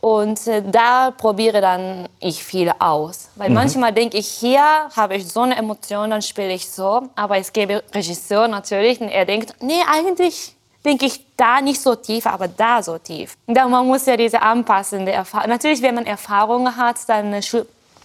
Und 0.01 0.47
äh, 0.47 0.63
da 0.63 1.11
probiere 1.11 1.61
dann 1.61 2.09
ich 2.19 2.43
viel 2.43 2.71
aus. 2.79 3.29
Weil 3.35 3.49
mhm. 3.49 3.55
manchmal 3.55 3.93
denke 3.93 4.17
ich, 4.17 4.27
hier 4.27 4.61
habe 4.95 5.15
ich 5.15 5.27
so 5.27 5.41
eine 5.41 5.55
Emotion, 5.55 6.09
dann 6.09 6.23
spiele 6.23 6.53
ich 6.53 6.69
so. 6.69 7.03
Aber 7.15 7.37
es 7.37 7.53
gebe 7.53 7.83
Regisseur 7.93 8.47
natürlich 8.47 8.99
und 8.99 9.09
er 9.09 9.25
denkt, 9.25 9.53
nee, 9.61 9.81
eigentlich 9.87 10.55
denke 10.83 11.05
ich 11.05 11.23
da 11.37 11.61
nicht 11.61 11.79
so 11.79 11.95
tief, 11.95 12.25
aber 12.25 12.47
da 12.47 12.81
so 12.81 12.97
tief. 12.97 13.37
Da 13.45 13.67
man 13.67 13.85
muss 13.85 14.07
ja 14.07 14.17
diese 14.17 14.41
anpassende 14.41 15.11
Erfahrung. 15.11 15.49
Natürlich, 15.49 15.83
wenn 15.83 15.93
man 15.93 16.07
Erfahrungen 16.07 16.75
hat, 16.75 16.97
dann 17.07 17.39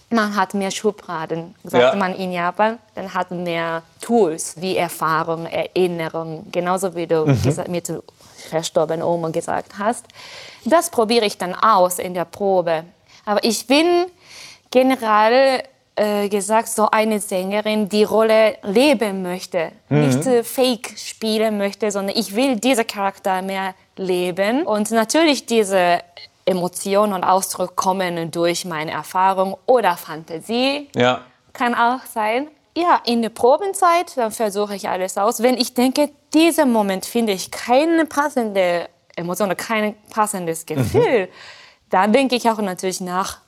man 0.09 0.35
hat 0.35 0.53
mehr 0.53 0.71
Schubladen, 0.71 1.55
sagt 1.63 1.93
ja. 1.93 1.95
man 1.95 2.15
in 2.15 2.31
Japan. 2.31 2.77
Dann 2.95 3.13
hat 3.13 3.31
man 3.31 3.43
mehr 3.43 3.81
Tools 3.99 4.55
wie 4.57 4.77
Erfahrung, 4.77 5.45
Erinnerung, 5.47 6.45
genauso 6.51 6.95
wie 6.95 7.07
du 7.07 7.25
mhm. 7.25 7.63
mit 7.67 7.91
verstorbenen 8.49 9.03
Oma 9.03 9.29
gesagt 9.29 9.73
hast. 9.77 10.05
Das 10.65 10.89
probiere 10.89 11.25
ich 11.25 11.37
dann 11.37 11.55
aus 11.55 11.99
in 11.99 12.13
der 12.13 12.25
Probe. 12.25 12.83
Aber 13.25 13.43
ich 13.43 13.67
bin 13.67 14.05
generell 14.71 15.63
äh, 15.95 16.29
gesagt 16.29 16.69
so 16.69 16.89
eine 16.91 17.19
Sängerin, 17.19 17.89
die 17.89 18.03
Rolle 18.03 18.57
leben 18.63 19.23
möchte, 19.23 19.71
mhm. 19.89 20.07
nicht 20.07 20.25
äh, 20.27 20.43
Fake 20.43 20.93
spielen 20.95 21.57
möchte, 21.57 21.91
sondern 21.91 22.15
ich 22.15 22.35
will 22.35 22.57
diesen 22.57 22.85
Charakter 22.85 23.41
mehr 23.41 23.73
leben 23.95 24.63
und 24.63 24.91
natürlich 24.91 25.45
diese 25.45 26.01
Emotionen 26.45 27.13
und 27.13 27.23
Ausdruck 27.23 27.75
kommen 27.75 28.31
durch 28.31 28.63
meine 28.63 28.91
Erfahrung 28.91 29.57
oder 29.65 29.97
Fantasie. 29.97 30.87
Ja. 30.95 31.21
Kann 31.51 31.75
auch 31.75 32.05
sein. 32.13 32.47
Ja, 32.77 33.01
in 33.05 33.23
der 33.23 33.29
Probenzeit, 33.29 34.15
dann 34.15 34.31
versuche 34.31 34.75
ich 34.75 34.87
alles 34.87 35.17
aus. 35.17 35.41
Wenn 35.41 35.57
ich 35.57 35.73
denke, 35.73 36.11
diesem 36.33 36.71
Moment 36.71 37.05
finde 37.07 37.33
ich 37.33 37.49
keine 37.49 38.05
passende 38.05 38.87
Emotion 39.17 39.47
oder 39.47 39.55
kein 39.55 39.95
passendes 40.09 40.61
mhm. 40.61 40.75
Gefühl, 40.75 41.21
mhm. 41.25 41.29
dann 41.89 42.13
denke 42.13 42.35
ich 42.35 42.49
auch 42.49 42.59
natürlich 42.59 43.01
nach, 43.01 43.39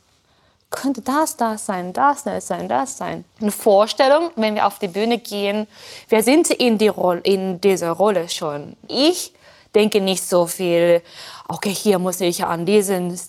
könnte 0.69 1.01
das 1.01 1.35
das 1.35 1.65
sein, 1.65 1.93
das 1.93 2.23
das 2.23 2.47
sein, 2.47 2.67
das 2.67 2.97
sein. 2.97 3.25
Eine 3.41 3.51
Vorstellung, 3.51 4.31
wenn 4.35 4.55
wir 4.55 4.67
auf 4.67 4.79
die 4.79 4.87
Bühne 4.87 5.17
gehen, 5.17 5.67
wir 6.09 6.21
sind 6.21 6.49
in, 6.51 6.77
die 6.77 6.89
Rolle, 6.89 7.21
in 7.21 7.59
dieser 7.59 7.91
Rolle 7.91 8.29
schon. 8.29 8.75
Ich 8.87 9.33
denke 9.73 10.01
nicht 10.01 10.23
so 10.23 10.45
viel, 10.45 11.01
okay, 11.47 11.71
hier 11.71 11.99
muss 11.99 12.21
ich 12.21 12.43
an 12.43 12.65
diesen 12.65 13.19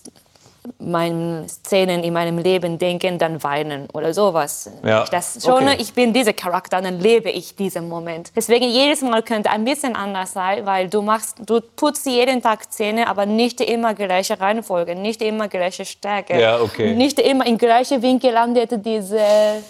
meinen 0.79 1.47
Szenen 1.49 2.03
in 2.03 2.13
meinem 2.13 2.37
Leben 2.37 2.77
denken, 2.77 3.17
dann 3.17 3.41
weinen 3.43 3.87
oder 3.93 4.13
sowas. 4.13 4.69
Ja, 4.85 5.05
Das 5.11 5.39
schon, 5.43 5.63
okay. 5.63 5.77
ich 5.79 5.93
bin 5.93 6.13
dieser 6.13 6.33
Charakter, 6.33 6.81
dann 6.81 6.99
lebe 6.99 7.29
ich 7.29 7.55
diesen 7.55 7.89
Moment. 7.89 8.31
Deswegen 8.35 8.65
jedes 8.65 9.01
Mal 9.01 9.23
könnte 9.23 9.49
ein 9.49 9.65
bisschen 9.65 9.95
anders 9.95 10.33
sein, 10.33 10.65
weil 10.65 10.87
du 10.89 11.01
machst, 11.01 11.37
du 11.45 11.61
putzt 11.75 12.05
jeden 12.05 12.41
Tag 12.41 12.71
Zähne, 12.71 13.07
aber 13.07 13.25
nicht 13.25 13.59
immer 13.61 13.93
gleiche 13.93 14.39
Reihenfolge, 14.39 14.95
nicht 14.95 15.21
immer 15.21 15.47
gleiche 15.47 15.85
Stärke. 15.85 16.39
Ja, 16.39 16.59
okay. 16.61 16.93
Nicht 16.93 17.19
immer 17.19 17.45
im 17.47 17.57
gleichen 17.57 18.01
Winkel 18.01 18.31
landet 18.31 18.69
diese 18.85 19.19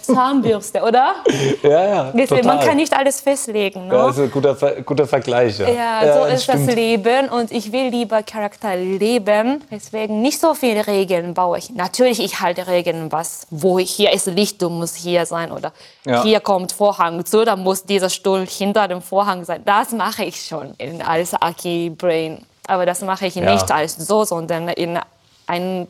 Zahnbürste, 0.02 0.82
oder? 0.82 1.14
Ja, 1.62 1.86
ja. 1.86 2.12
Deswegen, 2.14 2.46
man 2.46 2.56
total. 2.56 2.68
kann 2.68 2.76
nicht 2.76 2.92
alles 2.96 3.20
festlegen. 3.20 3.86
Ne? 3.88 3.94
Ja, 3.94 4.06
das 4.06 4.18
ist 4.18 4.24
ein 4.24 4.30
guter, 4.30 4.56
Ver 4.56 4.82
guter 4.82 5.06
Vergleich. 5.06 5.58
Ja, 5.58 5.68
Ja, 5.68 6.14
so 6.20 6.24
ist 6.34 6.44
stimmt. 6.44 6.68
das 6.68 6.74
Leben 6.74 7.28
und 7.28 7.50
ich 7.52 7.70
will 7.72 7.88
lieber 7.88 8.22
Charakter 8.22 8.74
leben. 8.76 9.62
Deswegen 9.70 10.20
nicht 10.22 10.40
so 10.40 10.54
viele 10.54 10.81
Regeln 10.86 11.34
baue 11.34 11.58
ich. 11.58 11.70
Natürlich, 11.70 12.20
ich 12.20 12.40
halte 12.40 12.66
Regeln, 12.66 13.10
was, 13.12 13.46
wo 13.50 13.78
ich, 13.78 13.90
hier 13.90 14.12
ist 14.12 14.26
Licht, 14.26 14.60
du 14.62 14.68
musst 14.70 14.96
hier 14.96 15.26
sein 15.26 15.52
oder 15.52 15.72
Ja. 16.04 16.22
hier 16.22 16.40
kommt 16.40 16.72
Vorhang 16.72 17.24
zu, 17.24 17.44
dann 17.44 17.60
muss 17.62 17.84
dieser 17.84 18.10
Stuhl 18.10 18.46
hinter 18.46 18.88
dem 18.88 19.02
Vorhang 19.02 19.44
sein. 19.44 19.62
Das 19.64 19.92
mache 19.92 20.24
ich 20.24 20.40
schon 20.46 20.74
in, 20.78 21.02
als 21.02 21.34
Aki 21.34 21.90
Brain. 21.90 22.44
Aber 22.66 22.86
das 22.86 23.00
mache 23.02 23.26
ich 23.26 23.34
Ja. 23.34 23.52
nicht 23.52 23.70
als 23.72 23.96
so, 23.96 24.24
sondern 24.24 24.68
in 24.68 24.98
ein 25.46 25.88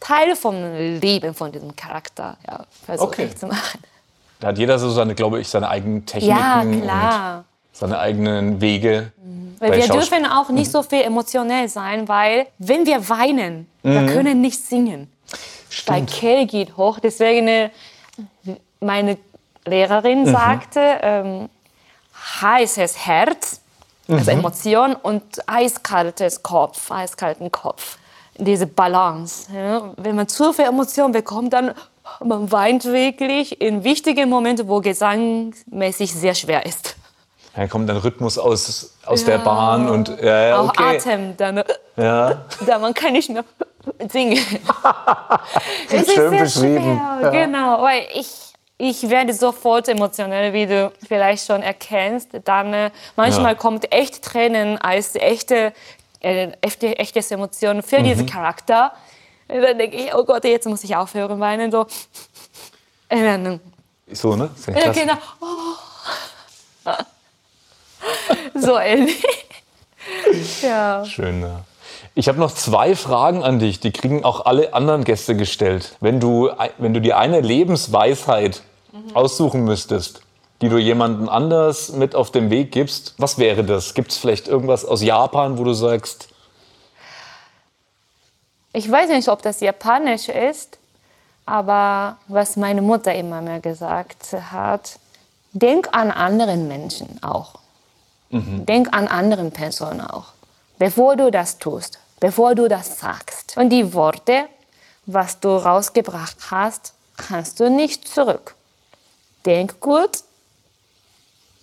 Teil 0.00 0.34
vom 0.36 0.54
Leben 1.00 1.32
von 1.34 1.52
diesem 1.52 1.74
Charakter 1.76 2.36
ja, 2.46 2.60
versuche 2.84 3.06
Okay. 3.08 3.26
ich 3.30 3.36
zu 3.36 3.46
machen. 3.46 3.80
Da 4.40 4.48
hat 4.48 4.58
jeder 4.58 4.78
so 4.78 4.90
seine, 4.90 5.14
glaube 5.14 5.40
ich, 5.40 5.48
seine 5.48 5.68
eigenen 5.68 6.04
Techniken 6.04 6.36
Ja, 6.36 6.64
klar. 6.82 7.44
Seine 7.72 7.98
eigenen 7.98 8.60
Wege. 8.60 9.12
Weil 9.58 9.70
Bei 9.70 9.76
wir 9.76 9.88
dürfen 9.88 10.26
auch 10.26 10.48
nicht 10.50 10.70
so 10.70 10.82
viel 10.82 11.02
emotionell 11.02 11.68
sein, 11.68 12.08
weil 12.08 12.46
wenn 12.58 12.84
wir 12.86 13.08
weinen, 13.08 13.68
Mhm. 13.82 13.92
wir 13.94 14.06
können 14.14 14.40
nicht 14.40 14.58
singen. 14.64 15.10
Bei 15.86 16.00
Kell 16.02 16.46
geht 16.46 16.76
hoch. 16.76 16.98
Deswegen 16.98 17.48
äh, 17.48 17.70
meine 18.80 19.16
Lehrerin 19.64 20.22
Mhm. 20.22 20.32
sagte, 20.32 20.80
ähm, 21.02 21.48
heißes 22.40 23.06
Herz, 23.06 23.60
also 24.08 24.30
Mhm. 24.32 24.38
Emotion 24.38 24.94
und 24.96 25.22
eiskaltes 25.48 26.42
Kopf, 26.42 26.90
eiskalten 26.90 27.50
Kopf. 27.50 27.98
Diese 28.36 28.66
Balance. 28.66 29.46
Ja? 29.54 29.92
Wenn 29.96 30.16
man 30.16 30.26
zu 30.28 30.52
viel 30.52 30.64
Emotion 30.66 31.12
bekommt, 31.12 31.52
dann 31.52 31.72
man 32.24 32.50
weint 32.50 32.84
wirklich 32.84 33.60
in 33.60 33.84
wichtigen 33.84 34.28
Momenten, 34.28 34.68
wo 34.68 34.80
gesangmäßig 34.80 36.12
sehr 36.12 36.34
schwer 36.34 36.66
ist. 36.66 36.96
Da 37.54 37.66
kommt 37.66 37.90
ein 37.90 37.96
Rhythmus 37.98 38.38
aus, 38.38 38.94
aus 39.04 39.24
der 39.24 39.38
Bahn 39.38 39.88
und 39.88 40.08
ja, 40.22 40.46
ja, 40.48 40.58
Auch 40.58 40.70
okay. 40.70 40.96
Atem, 40.96 41.36
dann 41.36 41.62
Ja. 41.96 42.44
da 42.66 42.78
man 42.78 42.94
kann 42.94 43.12
nicht 43.12 43.28
mehr 43.28 43.44
singen. 44.10 44.38
es 45.88 45.92
ist 46.02 46.12
Schön 46.14 46.30
sehr 46.30 46.40
beschrieben. 46.44 47.00
Schwer, 47.20 47.30
Genau, 47.30 47.82
weil 47.82 48.06
ich, 48.14 48.28
ich 48.78 49.10
werde 49.10 49.34
sofort 49.34 49.86
emotionell, 49.88 50.52
wie 50.54 50.66
du 50.66 50.90
vielleicht 51.06 51.46
schon 51.46 51.62
erkennst. 51.62 52.30
Dann 52.44 52.72
äh, 52.72 52.90
manchmal 53.16 53.52
Ja. 53.52 53.58
kommt 53.58 53.92
echt 53.92 54.22
Tränen 54.22 54.78
als 54.78 55.14
echte, 55.14 55.74
äh, 56.20 56.52
echte 56.62 56.98
echtes 56.98 57.30
Emotion 57.30 57.82
für 57.82 57.98
Mhm. 58.00 58.04
diesen 58.04 58.26
Charakter. 58.26 58.92
Und 59.48 59.60
dann 59.60 59.76
denke 59.76 59.96
ich, 59.98 60.14
oh 60.14 60.24
Gott, 60.24 60.44
jetzt 60.44 60.66
muss 60.66 60.82
ich 60.84 60.96
aufhören 60.96 61.38
weinen. 61.38 61.70
So. 61.70 61.80
Und 61.80 63.24
dann, 63.24 63.60
So, 64.10 64.36
ne? 64.36 64.48
Sehr 64.56 64.74
ja, 64.74 64.80
klasse. 64.84 65.00
genau. 65.00 65.14
Oh. 65.42 66.90
so 68.54 68.78
ähnlich. 68.78 69.24
ja. 70.62 71.04
Schön, 71.04 71.42
ja. 71.42 71.64
Ich 72.14 72.28
habe 72.28 72.38
noch 72.38 72.52
zwei 72.52 72.94
Fragen 72.94 73.42
an 73.42 73.58
dich, 73.58 73.80
die 73.80 73.90
kriegen 73.90 74.22
auch 74.24 74.44
alle 74.44 74.74
anderen 74.74 75.04
Gäste 75.04 75.34
gestellt. 75.34 75.96
Wenn 76.00 76.20
du, 76.20 76.50
wenn 76.76 76.92
du 76.92 77.00
dir 77.00 77.16
eine 77.16 77.40
Lebensweisheit 77.40 78.62
aussuchen 79.14 79.64
müsstest, 79.64 80.20
die 80.60 80.68
du 80.68 80.76
jemandem 80.76 81.28
anders 81.28 81.90
mit 81.92 82.14
auf 82.14 82.30
den 82.30 82.50
Weg 82.50 82.70
gibst, 82.70 83.14
was 83.16 83.38
wäre 83.38 83.64
das? 83.64 83.94
Gibt 83.94 84.12
es 84.12 84.18
vielleicht 84.18 84.46
irgendwas 84.46 84.84
aus 84.84 85.02
Japan, 85.02 85.58
wo 85.58 85.64
du 85.64 85.72
sagst, 85.72 86.28
Ich 88.74 88.90
weiß 88.90 89.08
nicht, 89.10 89.28
ob 89.28 89.42
das 89.42 89.60
japanisch 89.60 90.28
ist, 90.28 90.78
aber 91.46 92.18
was 92.28 92.56
meine 92.56 92.82
Mutter 92.82 93.14
immer 93.14 93.40
mehr 93.40 93.60
gesagt 93.60 94.34
hat, 94.52 94.98
denk 95.52 95.88
an 95.92 96.10
anderen 96.10 96.68
Menschen 96.68 97.22
auch. 97.22 97.61
Denk 98.32 98.94
an 98.94 99.08
anderen 99.08 99.52
Personen 99.52 100.00
auch, 100.00 100.32
bevor 100.78 101.16
du 101.16 101.30
das 101.30 101.58
tust, 101.58 101.98
bevor 102.18 102.54
du 102.54 102.66
das 102.66 102.98
sagst. 102.98 103.56
Und 103.58 103.68
die 103.68 103.92
Worte, 103.92 104.46
was 105.04 105.38
du 105.38 105.50
rausgebracht 105.50 106.36
hast, 106.50 106.94
kannst 107.16 107.60
du 107.60 107.68
nicht 107.68 108.08
zurück. 108.08 108.54
Denk 109.44 109.80
gut, 109.80 110.20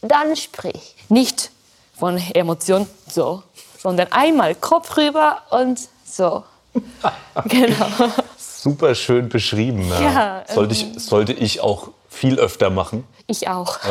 dann 0.01 0.35
sprich. 0.35 0.95
Nicht 1.09 1.49
von 1.97 2.17
Emotionen 2.33 2.87
so, 3.09 3.41
sondern 3.77 4.11
einmal 4.11 4.53
Kopf 4.53 4.95
rüber 4.95 5.41
und 5.49 5.79
so. 6.05 6.43
genau. 7.45 8.11
super 8.37 8.93
schön 8.93 9.27
beschrieben. 9.27 9.89
Ja. 9.89 10.01
Ja, 10.01 10.43
sollte, 10.47 10.73
ich, 10.73 10.87
sollte 10.97 11.33
ich 11.33 11.61
auch 11.61 11.89
viel 12.09 12.39
öfter 12.39 12.69
machen. 12.69 13.07
Ich 13.27 13.47
auch. 13.47 13.77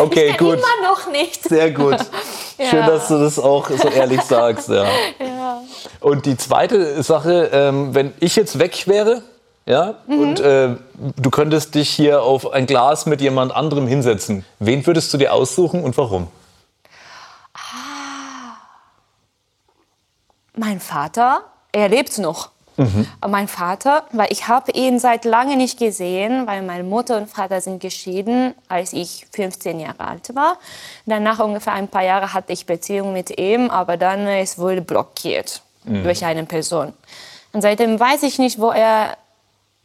Okay, 0.00 0.32
gut. 0.38 0.58
Immer 0.60 0.88
noch 0.92 1.10
nicht. 1.10 1.42
Sehr 1.42 1.72
gut. 1.72 1.96
Schön, 2.56 2.66
Ja. 2.78 2.86
dass 2.86 3.08
du 3.08 3.18
das 3.18 3.36
auch 3.40 3.68
so 3.68 3.88
ehrlich 3.88 4.22
sagst. 4.22 4.68
Ja. 4.68 4.86
Und 5.98 6.24
die 6.24 6.36
zweite 6.36 7.02
Sache, 7.02 7.50
ähm, 7.52 7.96
wenn 7.96 8.14
ich 8.20 8.36
jetzt 8.36 8.60
weg 8.60 8.86
wäre, 8.86 9.22
ja, 9.66 9.94
Mhm. 10.06 10.20
und 10.20 10.38
äh, 10.38 10.76
du 11.16 11.30
könntest 11.30 11.74
dich 11.74 11.90
hier 11.90 12.22
auf 12.22 12.52
ein 12.52 12.66
Glas 12.66 13.06
mit 13.06 13.20
jemand 13.20 13.52
anderem 13.52 13.88
hinsetzen, 13.88 14.44
wen 14.60 14.86
würdest 14.86 15.12
du 15.12 15.18
dir 15.18 15.34
aussuchen 15.34 15.82
und 15.82 15.96
warum? 15.98 16.28
Mein 20.56 20.80
Vater, 20.80 21.42
er 21.72 21.88
lebt 21.88 22.18
noch. 22.18 22.50
Aber 23.20 23.30
Mein 23.30 23.48
Vater, 23.48 24.04
weil 24.12 24.28
ich 24.30 24.48
habe 24.48 24.72
ihn 24.72 24.98
seit 24.98 25.24
lange 25.24 25.56
nicht 25.56 25.78
gesehen, 25.78 26.46
weil 26.46 26.62
meine 26.62 26.84
Mutter 26.84 27.16
und 27.16 27.28
Vater 27.28 27.60
sind 27.60 27.80
geschieden, 27.80 28.54
als 28.68 28.92
ich 28.92 29.26
15 29.32 29.80
Jahre 29.80 30.00
alt 30.00 30.34
war. 30.34 30.58
Danach 31.06 31.40
ungefähr 31.40 31.72
ein 31.72 31.88
paar 31.88 32.04
Jahre 32.04 32.32
hatte 32.32 32.52
ich 32.52 32.66
Beziehung 32.66 33.12
mit 33.12 33.38
ihm, 33.38 33.70
aber 33.70 33.96
dann 33.96 34.26
äh, 34.26 34.40
es 34.40 34.58
wurde 34.58 34.82
blockiert 34.82 35.62
durch 35.84 36.24
eine 36.24 36.44
Person. 36.44 36.92
Und 37.52 37.62
seitdem 37.62 37.98
weiß 37.98 38.22
ich 38.24 38.38
nicht, 38.38 38.58
wo 38.58 38.70
er 38.70 39.16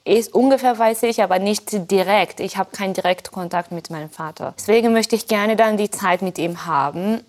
ist. 0.06 0.34
Ungefähr 0.34 0.78
weiß 0.78 1.04
ich, 1.04 1.24
aber 1.24 1.40
nicht 1.40 1.90
direkt. 1.90 2.40
Ich 2.40 2.58
habe 2.58 2.72
keinen 2.72 2.94
Direktkontakt 2.94 3.72
mit 3.72 3.90
meinem 3.90 4.10
Vater. 4.10 4.54
Deswegen 4.58 4.92
möchte 4.94 5.16
ich 5.16 5.28
gerne 5.28 5.56
dann 5.56 5.78
die 5.78 5.90
Zeit 5.90 6.22
mit 6.22 6.38
ihm 6.38 6.66
haben, 6.66 7.22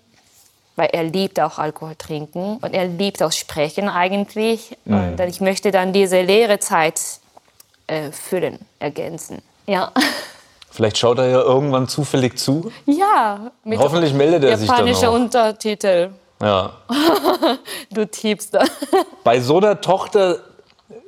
weil 0.77 0.89
er 0.93 1.05
liebt 1.05 1.41
auch 1.41 1.59
Alkohol 1.59 1.95
trinken 1.97 2.59
und 2.61 2.75
er 2.75 2.87
liebt 2.87 3.23
auch 3.23 3.33
Sprechen 3.33 3.89
eigentlich. 3.89 4.77
Und 4.85 5.17
dann, 5.17 5.29
ich 5.29 5.41
möchte 5.41 5.71
dann 5.71 5.93
diese 5.93 6.21
leere 6.23 6.59
Zeit 6.59 7.01
äh, 7.87 8.11
füllen, 8.11 8.59
ergänzen. 8.79 9.43
Ja, 9.67 9.93
Vielleicht 10.75 10.99
schaut 10.99 11.19
er 11.19 11.29
ja 11.29 11.41
irgendwann 11.41 11.87
zufällig 11.87 12.37
zu. 12.37 12.73
ja. 12.87 13.53
Mit 13.63 13.79
Hoffentlich 13.79 14.13
meldet 14.13 14.43
er 14.43 14.59
sich 14.59 14.67
dann 14.67 14.79
japanischer. 14.79 15.13
Untertitel. 15.13 16.11
Ja. 16.43 16.73
Du 17.91 18.05
tippst 18.07 18.55
da. 18.55 18.65
Bei 19.23 19.39
so 19.41 19.59
einer 19.59 19.81
Tochter 19.81 20.39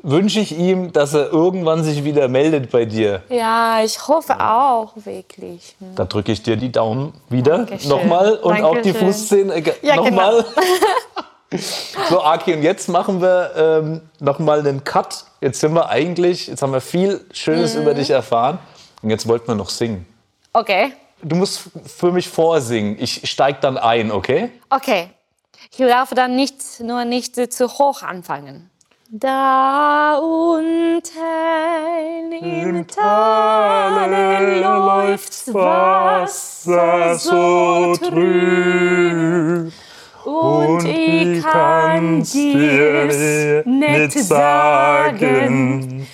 wünsche 0.03 0.41
ich 0.41 0.57
ihm, 0.57 0.93
dass 0.93 1.15
er 1.15 1.31
irgendwann 1.33 1.85
sich 1.85 2.05
wieder 2.05 2.29
meldet 2.29 2.71
bei 2.71 2.85
dir. 2.85 3.23
Ja, 3.29 3.83
ich 3.85 4.09
hoffe 4.09 4.39
auch 4.41 4.93
wirklich. 4.97 5.77
Da 5.95 6.05
drücke 6.05 6.33
ich 6.33 6.43
dir 6.43 6.57
die 6.57 6.73
Daumen 6.73 7.13
wieder 7.29 7.59
Dankeschön. 7.59 7.91
nochmal 7.91 8.35
und 8.35 8.63
auch 8.63 8.77
die 8.81 8.93
Dankeschön. 8.93 9.07
Fußzähne 9.13 9.63
ge- 9.63 9.75
Ja, 9.83 9.97
nochmal. 9.97 10.45
so, 12.11 12.23
Aki, 12.23 12.55
und 12.55 12.63
jetzt 12.63 12.89
machen 12.89 13.21
wir 13.21 13.51
ähm, 13.57 14.01
nochmal 14.19 14.61
einen 14.61 14.83
Cut. 14.83 15.25
Jetzt 15.41 15.61
sind 15.61 15.75
wir 15.75 15.89
eigentlich, 15.89 16.49
jetzt 16.49 16.61
haben 16.63 16.73
wir 16.73 16.81
viel 16.81 17.25
Schönes 17.33 17.75
Mhm. 17.75 17.83
über 17.83 17.95
dich 17.95 18.11
erfahren 18.11 18.59
und 19.03 19.11
jetzt 19.11 19.29
wollten 19.29 19.49
wir 19.49 19.55
noch 19.55 19.71
singen. 19.71 20.07
Okay, 20.53 20.93
Du 21.23 21.35
musst 21.35 21.63
für 21.87 22.13
mich 22.13 22.29
vorsingen. 22.29 22.97
Ich 23.01 23.29
steig 23.29 23.63
dann 23.63 23.79
ein, 23.79 24.13
okay? 24.13 24.51
okay. 24.69 25.09
Ich 25.71 25.79
darf 25.79 26.11
dann 26.11 26.37
nicht, 26.37 26.57
nur 26.81 27.07
nicht 27.07 27.39
äh, 27.39 27.49
zu 27.49 27.69
hoch 27.69 28.03
anfangen. 28.03 28.71
Da 29.09 30.19
unten 30.19 31.03
im 32.33 32.85
Tale 32.89 34.61
läuft's 34.61 35.55
Wasser 35.55 37.15
so 37.15 37.95
trüb. 37.95 39.73
Und 40.25 40.85
ich 40.85 41.41
kann 41.41 42.25
dir's 42.25 43.65
nicht 43.65 44.19
sagen, 44.25 46.05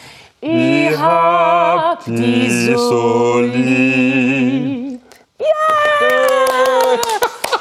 ich 0.42 0.98
hab 0.98 2.05
die 2.05 2.74
so 2.76 3.38
lieb. 3.40 5.00
Ja! 5.38 5.46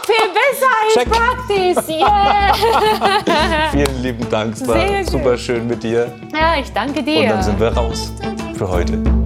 Viel 0.05 0.27
besser 0.33 0.67
als 0.67 0.80
Check. 0.93 1.09
Practice. 1.09 1.89
Yeah! 1.89 2.53
Vielen 3.71 4.01
lieben 4.01 4.29
Dank, 4.29 4.53
es 4.55 4.67
war 4.67 5.03
super 5.03 5.37
schön 5.37 5.67
mit 5.67 5.83
dir. 5.83 6.11
Ja, 6.33 6.59
ich 6.59 6.71
danke 6.73 7.03
dir. 7.03 7.21
Und 7.21 7.29
dann 7.29 7.43
sind 7.43 7.59
wir 7.59 7.69
raus 7.69 8.11
für 8.55 8.67
heute. 8.67 9.20